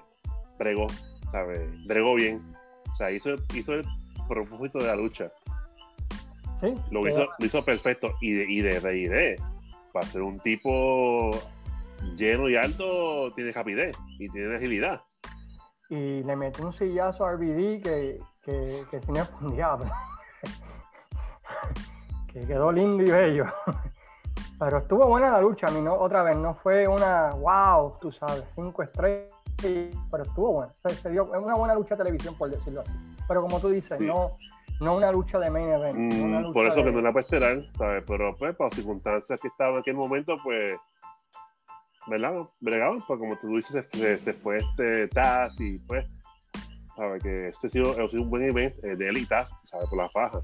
[0.59, 0.87] bregó,
[1.31, 1.61] ¿sabes?
[1.85, 2.55] Bregó bien.
[2.91, 3.85] O sea, hizo, hizo el
[4.27, 5.31] propósito de la lucha.
[6.59, 6.73] Sí.
[6.91, 8.13] Lo, hizo, lo hizo perfecto.
[8.19, 9.41] Y de, y de RID,
[9.93, 11.31] para ser un tipo
[12.15, 15.01] lleno y alto, tiene rapidez y tiene agilidad.
[15.89, 19.15] Y le metió un sillazo a RBD que, que, que sin
[19.55, 19.85] diablo.
[22.39, 23.45] Que quedó lindo y bello.
[24.59, 28.11] Pero estuvo buena la lucha, a mí no, otra vez, no fue una wow, tú
[28.11, 29.31] sabes, cinco estrellas,
[30.11, 30.73] pero estuvo buena.
[30.73, 32.91] Se, dio una buena lucha de televisión, por decirlo así.
[33.27, 34.05] Pero como tú dices, Sí.
[34.05, 34.37] no,
[34.79, 35.97] no una lucha de main event.
[35.97, 38.03] Mm, una lucha por eso de- que no la puedo esperar, ¿sabes?
[38.07, 40.75] Pero pues, por circunstancias que estaba en aquel momento, pues,
[42.07, 42.33] ¿verdad?
[42.59, 46.05] Bregaban, pues como tú dices, se, se- se fue este Taz y pues,
[46.95, 47.21] ¿sabes?
[47.23, 49.87] Que ese ha sido, ha sido un buen event eh, de él y Taz, ¿sabes?
[49.89, 50.41] Por la faja.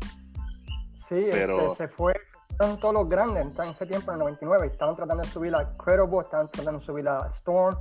[1.14, 2.14] Sí, Pero- este, se fue,
[2.57, 4.68] fueron todos los grandes en ese tiempo, en el 99.
[4.68, 7.78] Estaban tratando de subir a Credible, estaban tratando de subir a Storm,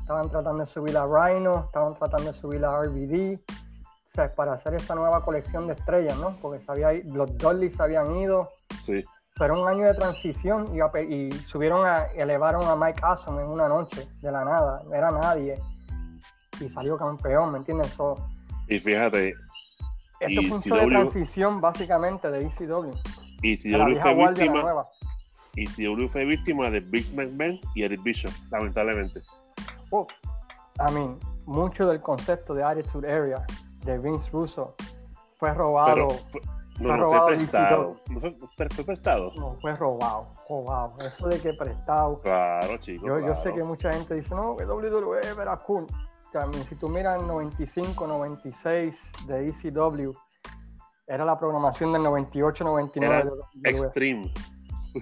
[0.00, 3.38] estaban tratando de subir a Rhino, estaban tratando de subir a RVD.
[3.38, 6.36] O sea, para hacer esa nueva colección de estrellas, ¿no?
[6.40, 8.50] Porque se había, los Dudley se habían ido.
[8.82, 10.66] Sí, Fue un año de transición
[11.08, 15.10] y subieron a, elevaron a Mike Awesome en una noche, de la nada, no era
[15.10, 15.56] nadie.
[16.58, 17.88] Y salió campeón, ¿me entiendes?
[17.88, 18.16] So,
[18.68, 19.34] y fíjate,
[20.20, 22.92] esto Y fue un de CW transición básicamente de ECW.
[23.42, 24.84] y si de la W vieja fue víctima,
[25.56, 29.22] y si W fue víctima de Big McMahon y Eric Bishop, lamentablemente.
[29.90, 30.06] Oh,
[30.78, 33.44] I mean, mucho del concepto de Attitude Area
[33.84, 34.74] de Vince Russo
[35.38, 35.94] fue robado.
[35.94, 37.96] Pero fue, no, fue no robado fue el prestado.
[38.10, 39.32] No fue, prestado.
[39.36, 40.94] no, fue robado, robado.
[41.00, 42.20] Eso de que prestado.
[42.20, 43.06] Claro, chicos.
[43.06, 45.86] Yo, yo sé que mucha gente dice, no, que WWE era cool.
[46.68, 50.12] Si tú miras el 95, 96 de ECW,
[51.06, 53.70] era la programación del 98, 99 Era de WWE.
[53.70, 54.32] Extreme.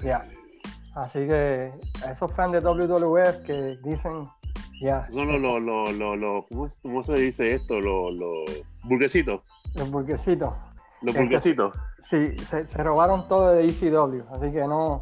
[0.03, 0.29] Ya.
[0.95, 1.73] Así que
[2.07, 4.29] a esos fans de WWF que dicen,
[4.81, 7.81] ya, Son los, los, los, los, los- ¿cómo, cómo se dice esto?
[7.81, 9.41] Los, los burguesitos.
[9.75, 10.53] los burguesitos.
[11.03, 11.75] Los Este- burguesitos.
[12.11, 15.01] Sí, se, se robaron todo de ECW, así que no,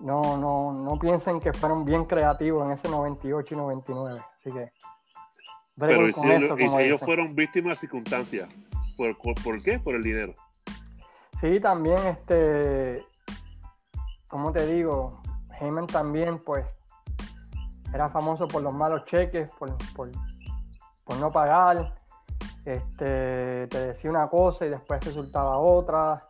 [0.00, 4.20] no, no, no piensen que fueron bien creativos en ese 98 y 99.
[4.38, 4.72] Así que
[5.78, 8.48] Pero con ellos, eso, como ellos fueron víctimas de circunstancias.
[8.96, 9.78] ¿Por, por, por qué?
[9.78, 10.34] Por el dinero.
[11.40, 13.04] Sí, también, este,
[14.26, 15.20] como te digo,
[15.60, 16.66] Heyman también, pues,
[17.94, 20.10] era famoso por los malos cheques, por, por,
[21.04, 21.94] por no pagar.
[22.64, 26.28] Este, te decía una cosa y después resultaba otra.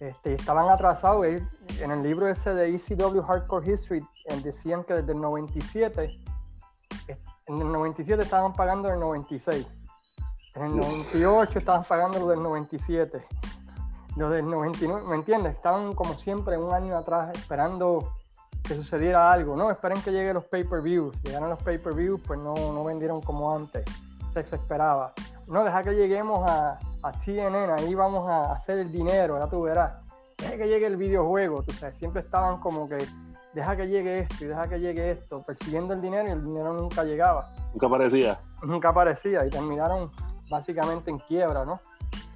[0.00, 1.26] Este, estaban atrasados.
[1.80, 4.06] En el libro ese de ECW Hardcore History
[4.42, 6.24] decían que desde el 97, eh,
[7.46, 9.66] en el 97 estaban pagando el 96.
[10.54, 10.86] En el Uf.
[10.86, 13.24] 98 estaban pagando lo del 97.
[14.16, 15.56] Lo del 99, ¿me entiendes?
[15.56, 18.12] Estaban como siempre un año atrás esperando
[18.62, 19.56] que sucediera algo.
[19.56, 21.20] No, esperen que lleguen los pay-per-views.
[21.22, 23.84] Llegaron los pay-per-views, pues no, no vendieron como antes.
[24.32, 25.12] Se, esperaba.
[25.46, 29.62] No, deja que lleguemos a, a TNN, ahí vamos a hacer el dinero, ya tú
[29.62, 29.92] verás.
[30.38, 33.06] Deja que llegue el videojuego, tú sabes, siempre estaban como que,
[33.54, 36.74] deja que llegue esto y deja que llegue esto, persiguiendo el dinero y el dinero
[36.74, 38.38] nunca llegaba Nunca parecía.
[38.62, 40.10] nunca aparecía y terminaron
[40.50, 41.80] básicamente en quiebra, ¿no?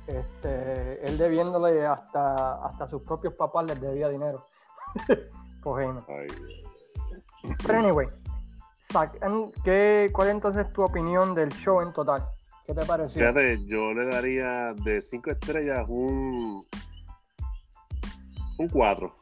[0.07, 4.47] Este, él debiéndole hasta, hasta sus propios papás les debía dinero.
[6.09, 6.27] Ay,
[7.67, 8.09] Pero anyway,
[9.63, 12.25] ¿qué, ¿cuál entonces tu opinión del show en total?
[12.65, 13.21] ¿Qué te pareció?
[13.21, 16.67] Fíjate, yo le daría de 5 estrellas un.
[18.59, 19.15] Un 4.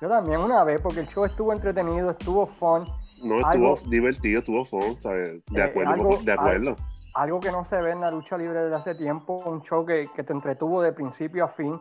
[0.00, 2.84] Yo también una vez, porque el show estuvo entretenido, estuvo fun,
[3.22, 5.42] No estuvo Algo- divertido, estuvo fun, ¿sabes?
[5.46, 6.76] De Eh, acuerdo, algo- de acuerdo.
[7.14, 10.02] algo que no se ve en la lucha libre desde hace tiempo, un show que,
[10.14, 11.80] que te entretuvo de principio a fin,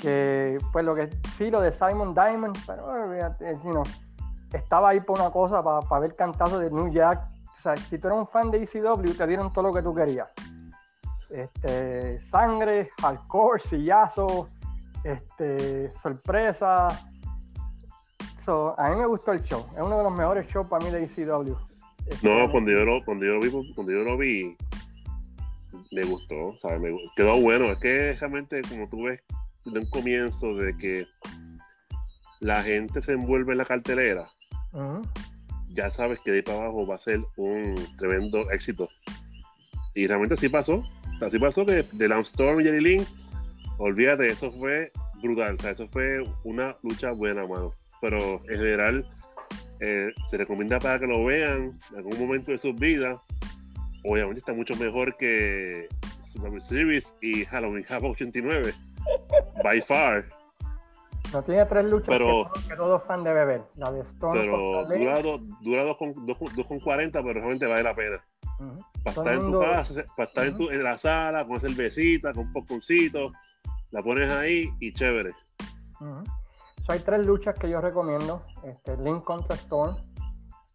[0.00, 3.82] que pues lo que sí, lo de Simon Diamond, pero olvídate, es, you know,
[4.52, 7.20] estaba ahí por una cosa, para ver cantazos de New Jack,
[7.56, 9.92] o sea, si tú eres un fan de ECW, te dieron todo lo que tú
[9.92, 10.30] querías.
[11.30, 14.50] Este, sangre, hardcore, sillazo,
[15.02, 16.86] este, sorpresa.
[18.44, 20.90] So, a mí me gustó el show, es uno de los mejores shows para mí
[20.90, 21.56] de ECW.
[22.22, 24.56] No, cuando yo lo, cuando yo lo vi, cuando yo lo vi,
[25.90, 26.80] me gustó, ¿sabes?
[26.80, 27.72] Me quedó bueno.
[27.72, 29.20] Es que realmente, como tú ves,
[29.64, 31.06] de un comienzo de que
[32.40, 34.28] la gente se envuelve en la cartelera,
[35.68, 38.88] ya sabes que de ahí para abajo va a ser un tremendo éxito.
[39.94, 40.82] Y realmente sí pasó.
[41.22, 43.06] así pasó que de Lance Storm y Jerry Lynn,
[43.78, 44.92] olvídate, eso fue
[45.22, 47.72] brutal, o sea, eso fue una lucha buena, mano.
[48.04, 48.18] Pero
[48.50, 49.06] en general,
[49.80, 53.16] eh, se recomienda para que lo vean en algún momento de sus vidas.
[54.04, 55.88] Obviamente está mucho mejor que
[56.22, 58.74] Survivor Series y Halloween Havoc 89,
[59.62, 60.26] by far.
[61.32, 63.62] No tiene tres luchas pero, que, todos fan de beber.
[63.76, 65.22] La de Stone pero dura,
[65.62, 68.22] dura 2,40, pero realmente vale la pena.
[69.02, 72.48] Para estar en tu casa, para estar en, tu, en, la sala, con cervecita, con
[72.48, 73.32] un poconcito,
[73.92, 75.32] la pones ahí y chévere.
[76.92, 78.44] Hay tres luchas que yo recomiendo.
[78.62, 79.96] Este, Link contra Storm,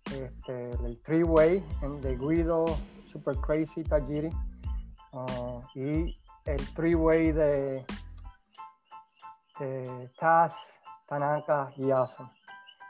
[0.06, 1.64] este, el Three Way
[2.02, 2.66] de Guido,
[3.06, 4.30] Super Crazy, Tajiri,
[5.14, 7.86] uh, y el Three Way de
[10.20, 10.56] Taz,
[11.08, 12.30] Tanaka y Awesome.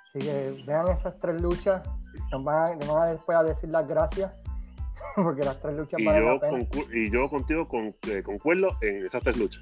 [0.09, 1.87] Así que vean esas tres luchas,
[2.31, 4.31] nos van, a, después a decir las gracias,
[5.15, 6.67] porque las tres luchas y valen yo la pena.
[6.93, 9.61] Y yo contigo con, eh, concuerdo en esas tres luchas.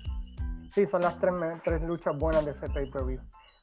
[0.74, 1.34] Sí, son las tres,
[1.64, 3.20] tres luchas buenas de ese pay-per-view.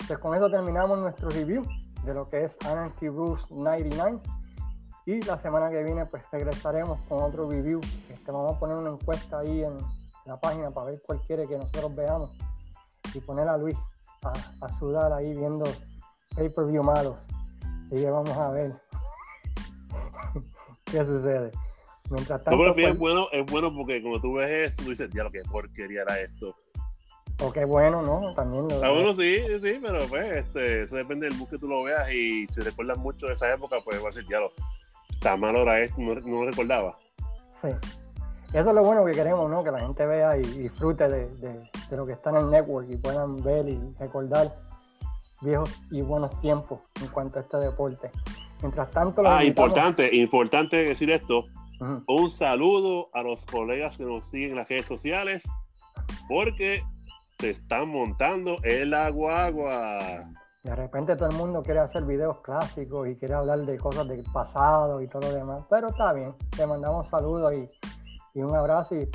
[0.06, 1.64] Pues con eso terminamos nuestro review
[2.04, 4.20] de lo que es Anarchy Rules 99.
[5.06, 7.80] Y la semana que viene pues regresaremos con otro review.
[8.10, 9.76] Este, vamos a poner una encuesta ahí en
[10.26, 12.30] la página para ver cuál quiere que nosotros veamos
[13.14, 13.76] y poner a Luis
[14.60, 15.64] a, sudar ahí viendo
[16.34, 17.16] pay-per-view malos.
[17.86, 18.74] Así que vamos a ver
[20.84, 21.50] qué sucede.
[22.10, 24.90] Mientras tanto, no, pero es, pues, bueno, es bueno porque como tú ves eso, tú
[24.90, 26.54] dices, ya lo que porquería era esto.
[27.40, 28.32] O qué bueno, ¿no?
[28.34, 31.82] También lo bueno, sí, sí, pero pues este, eso depende del bus que tú lo
[31.82, 34.52] veas y si recuerdas mucho de esa época, pues va a decir, ya lo,
[35.10, 36.96] está malo ahora esto, no, no lo recordaba.
[37.60, 37.68] Sí.
[38.54, 39.64] Eso es lo bueno que queremos, ¿no?
[39.64, 42.96] Que la gente vea y disfrute de, de, lo que está en el network y
[42.96, 44.46] puedan ver y recordar
[45.40, 48.12] viejos y buenos tiempos en cuanto a este deporte.
[48.62, 49.22] Mientras tanto...
[49.26, 51.46] Ah, importante, importante decir esto.
[52.06, 55.42] Un saludo a los colegas que nos siguen en las redes sociales
[56.28, 56.84] porque
[57.44, 59.98] se están montando el agua agua.
[60.62, 64.24] De repente todo el mundo quiere hacer videos clásicos y quiere hablar de cosas del
[64.32, 67.68] pasado y todo lo demás, pero está bien, te mandamos saludos y
[68.34, 69.08] y un abrazo y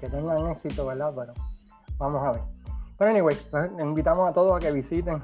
[0.00, 1.12] que tengan éxito, ¿verdad?
[1.16, 1.32] Pero
[1.96, 2.42] vamos a ver.
[2.98, 3.36] Pero anyway,
[3.78, 5.22] invitamos a todos a que visiten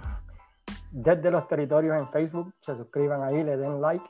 [0.93, 4.09] desde los territorios en Facebook, se suscriban ahí, le den like,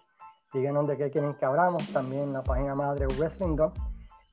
[0.52, 3.72] díganos de qué quieren que hablamos, también la página madre Wrestling Dog.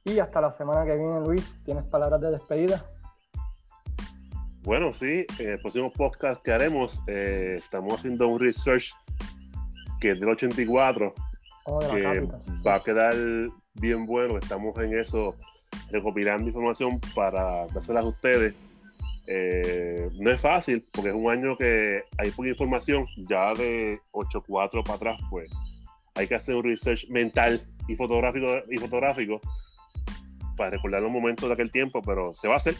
[0.03, 2.83] Y hasta la semana que viene, Luis, ¿tienes palabras de despedida?
[4.63, 8.93] Bueno, sí, en el próximo podcast que haremos, eh, estamos haciendo un research
[9.99, 11.13] que es del 84,
[11.91, 12.27] que
[12.65, 13.13] va a quedar
[13.73, 14.37] bien bueno.
[14.37, 15.35] Estamos en eso,
[15.91, 18.55] recopilando información para dárselas a ustedes.
[19.27, 24.81] Eh, no es fácil porque es un año que hay poca información, ya de 8.4
[24.83, 25.51] para atrás, pues
[26.15, 29.41] hay que hacer un research mental y fotográfico, y fotográfico
[30.55, 32.75] para recordar los momentos de aquel tiempo, pero se va a hacer.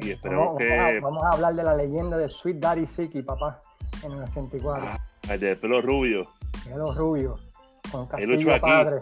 [0.00, 1.00] Y esperemos vamos, que.
[1.00, 3.60] Vamos a, hablar de la leyenda de Sweet Daddy Siki, papá,
[4.02, 4.86] en el 84.
[4.86, 4.98] Ah,
[5.30, 6.26] el de pelo rubio.
[6.64, 7.38] Pelo rubio.
[7.90, 9.00] Con Castillo Padre.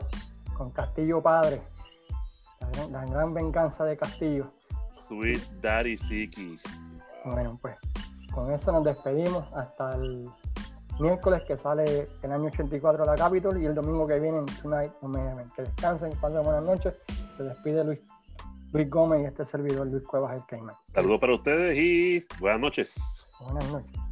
[0.56, 1.60] Con Castillo Padre.
[2.90, 4.50] La, gran venganza de Castillo.
[4.90, 6.58] Sweet Daddy Siki.
[7.24, 7.76] Bueno, pues
[8.32, 10.28] con eso nos despedimos hasta el
[10.98, 14.92] miércoles que sale el año 84 la Capitol y el domingo que viene en Tonight
[15.56, 16.94] Que descansen, pasen buenas noches.
[17.36, 18.00] Se despide Luis,
[18.74, 20.74] Luis Gómez y este servidor Luis Cuevas el Cayman.
[20.92, 23.24] Saludos para ustedes y buenas noches.
[23.40, 24.03] Buenas noches.